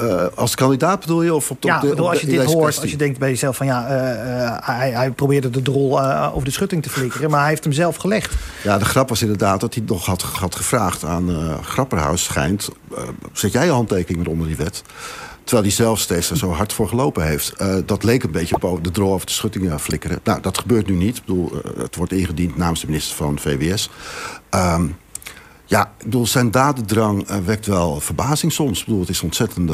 Uh, 0.00 0.26
als 0.34 0.54
kandidaat 0.54 1.00
bedoel 1.00 1.22
je? 1.22 1.34
Of 1.34 1.50
op 1.50 1.62
de, 1.62 1.68
ja, 1.68 1.76
op 1.76 1.80
de, 1.80 1.88
bedoel, 1.88 2.08
als 2.08 2.20
je 2.20 2.26
dit 2.26 2.44
hoort, 2.44 2.58
kwestie. 2.58 2.82
als 2.82 2.90
je 2.90 2.96
denkt 2.96 3.18
bij 3.18 3.28
jezelf 3.28 3.56
van 3.56 3.66
ja, 3.66 3.82
uh, 3.82 4.56
hij, 4.60 4.90
hij, 4.90 5.10
probeerde 5.10 5.50
de 5.50 5.62
drol 5.62 6.02
over 6.32 6.44
de 6.44 6.50
schutting 6.50 6.82
te 6.82 6.90
flikkeren, 6.90 7.30
maar 7.30 7.40
hij 7.40 7.48
heeft 7.48 7.64
hem 7.64 7.72
zelf 7.72 7.96
gelegd. 7.96 8.34
Ja, 8.62 8.78
de 8.78 8.84
grap 8.84 9.08
was 9.08 9.22
inderdaad 9.22 9.60
dat 9.60 9.74
hij 9.74 9.82
nog 9.86 10.06
had, 10.06 10.22
had 10.22 10.56
gevraagd 10.56 11.04
aan 11.04 11.30
Grapperhaus, 11.62 12.24
schijnt, 12.24 12.68
zet 13.32 13.52
jij 13.52 13.64
je 13.64 13.70
handtekening 13.70 14.26
onder 14.26 14.46
die 14.46 14.56
wet? 14.56 14.82
Terwijl 15.48 15.68
hij 15.68 15.76
zelf 15.76 15.98
steeds 15.98 16.30
er 16.30 16.36
zo 16.36 16.50
hard 16.50 16.72
voor 16.72 16.88
gelopen 16.88 17.26
heeft. 17.26 17.52
Uh, 17.60 17.74
dat 17.86 18.04
leek 18.04 18.22
een 18.22 18.30
beetje 18.30 18.62
op 18.62 18.84
de 18.84 18.90
drol 18.90 19.12
over 19.12 19.26
de 19.26 19.32
schuttingen 19.32 19.80
flikkeren. 19.80 20.20
Nou, 20.24 20.40
dat 20.40 20.58
gebeurt 20.58 20.86
nu 20.86 20.94
niet. 20.94 21.16
Ik 21.16 21.24
bedoel, 21.24 21.52
uh, 21.54 21.82
het 21.82 21.96
wordt 21.96 22.12
ingediend 22.12 22.56
namens 22.56 22.80
de 22.80 22.86
minister 22.86 23.16
van 23.16 23.38
VWS. 23.38 23.90
Um, 24.50 24.96
ja, 25.68 25.84
ik 25.98 26.04
bedoel, 26.04 26.26
zijn 26.26 26.50
dadendrang 26.50 27.30
uh, 27.30 27.36
wekt 27.36 27.66
wel 27.66 28.00
verbazing 28.00 28.52
soms. 28.52 28.78
Ik 28.80 28.84
bedoel, 28.84 29.00
het 29.00 29.08
is 29.08 29.22
ontzettend 29.22 29.70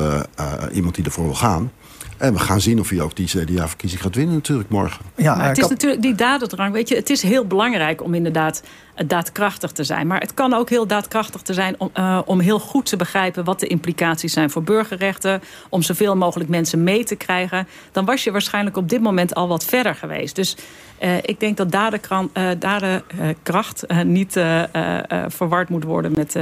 iemand 0.72 0.94
die 0.94 1.04
ervoor 1.04 1.24
wil 1.24 1.34
gaan. 1.34 1.70
En 2.16 2.32
we 2.32 2.38
gaan 2.38 2.60
zien 2.60 2.80
of 2.80 2.88
hij 2.88 3.00
ook 3.00 3.16
die 3.16 3.26
CDA-verkiezing 3.26 4.02
gaat 4.02 4.14
winnen 4.14 4.34
natuurlijk 4.34 4.68
morgen. 4.68 5.04
Ja, 5.16 5.34
maar 5.34 5.48
het 5.48 5.58
is 5.58 5.68
natuurlijk 5.68 6.02
die 6.02 6.14
dadendrang. 6.14 6.72
Weet 6.72 6.88
je, 6.88 6.94
het 6.94 7.10
is 7.10 7.22
heel 7.22 7.46
belangrijk 7.46 8.02
om 8.02 8.14
inderdaad 8.14 8.62
daadkrachtig 9.06 9.72
te 9.72 9.84
zijn. 9.84 10.06
Maar 10.06 10.20
het 10.20 10.34
kan 10.34 10.54
ook 10.54 10.70
heel 10.70 10.86
daadkrachtig 10.86 11.42
te 11.42 11.54
zijn 11.54 11.74
om, 11.78 11.90
uh, 11.98 12.20
om 12.24 12.40
heel 12.40 12.58
goed 12.58 12.86
te 12.86 12.96
begrijpen... 12.96 13.44
wat 13.44 13.60
de 13.60 13.66
implicaties 13.66 14.32
zijn 14.32 14.50
voor 14.50 14.62
burgerrechten. 14.62 15.42
Om 15.68 15.82
zoveel 15.82 16.16
mogelijk 16.16 16.50
mensen 16.50 16.84
mee 16.84 17.04
te 17.04 17.16
krijgen. 17.16 17.68
Dan 17.92 18.04
was 18.04 18.24
je 18.24 18.30
waarschijnlijk 18.30 18.76
op 18.76 18.88
dit 18.88 19.00
moment 19.00 19.34
al 19.34 19.48
wat 19.48 19.64
verder 19.64 19.94
geweest. 19.94 20.34
Dus 20.34 20.56
uh, 21.02 21.16
ik 21.16 21.40
denk 21.40 21.56
dat 21.56 21.70
dadenkracht 22.58 23.84
uh, 23.88 24.00
niet 24.00 24.32
verward 25.28 25.68
moet 25.68 25.84
worden 25.84 26.12
met... 26.14 26.34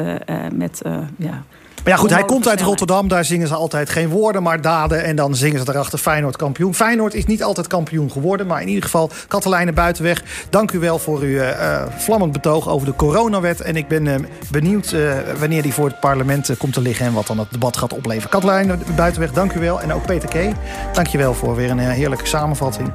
met 0.52 0.82
ja, 1.16 1.44
maar 1.84 1.92
ja, 1.92 1.98
goed, 1.98 2.10
hij 2.10 2.24
komt 2.24 2.48
uit 2.48 2.60
Rotterdam. 2.60 3.08
Daar 3.08 3.24
zingen 3.24 3.48
ze 3.48 3.54
altijd 3.54 3.90
geen 3.90 4.08
woorden, 4.08 4.42
maar 4.42 4.60
daden. 4.60 5.04
En 5.04 5.16
dan 5.16 5.34
zingen 5.34 5.60
ze 5.64 5.72
erachter 5.72 5.98
Feyenoord 5.98 6.36
kampioen. 6.36 6.74
Feyenoord 6.74 7.14
is 7.14 7.26
niet 7.26 7.42
altijd 7.42 7.66
kampioen 7.66 8.10
geworden. 8.10 8.46
Maar 8.46 8.60
in 8.60 8.68
ieder 8.68 8.82
geval, 8.82 9.10
Katelijne 9.28 9.72
Buitenweg. 9.72 10.22
Dank 10.50 10.72
u 10.72 10.78
wel 10.78 10.98
voor 10.98 11.20
uw 11.20 11.28
uh, 11.28 11.82
vlammend 11.96 12.32
betoog 12.32 12.68
over 12.68 12.86
de 12.86 12.94
coronawet. 12.94 13.60
En 13.60 13.76
ik 13.76 13.88
ben 13.88 14.06
uh, 14.06 14.14
benieuwd 14.50 14.92
uh, 14.92 15.12
wanneer 15.38 15.62
die 15.62 15.72
voor 15.72 15.86
het 15.86 16.00
parlement 16.00 16.56
komt 16.58 16.72
te 16.72 16.80
liggen. 16.80 17.06
En 17.06 17.12
wat 17.12 17.26
dan 17.26 17.38
het 17.38 17.50
debat 17.50 17.76
gaat 17.76 17.92
opleveren. 17.92 18.30
Katelijne 18.30 18.78
Buitenweg, 18.96 19.32
dank 19.32 19.52
u 19.52 19.60
wel. 19.60 19.80
En 19.80 19.92
ook 19.92 20.06
Peter 20.06 20.28
K. 20.28 20.54
Dank 20.92 21.06
je 21.06 21.18
wel 21.18 21.34
voor 21.34 21.56
weer 21.56 21.70
een 21.70 21.78
heerlijke 21.78 22.26
samenvatting. 22.26 22.92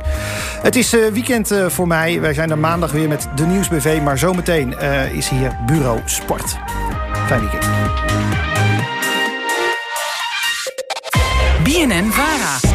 Het 0.61 0.75
is 0.75 0.89
weekend 0.89 1.51
voor 1.67 1.87
mij. 1.87 2.21
Wij 2.21 2.33
zijn 2.33 2.51
er 2.51 2.57
maandag 2.57 2.91
weer 2.91 3.07
met 3.07 3.27
de 3.35 3.45
Nieuwsbv. 3.45 4.01
Maar 4.01 4.17
zometeen 4.17 4.75
is 5.13 5.29
hier 5.29 5.57
Bureau 5.65 5.99
Sport. 6.05 6.57
Fijn 7.27 7.41
weekend. 7.41 7.65
BNN 11.67 12.09
Vara. 12.11 12.66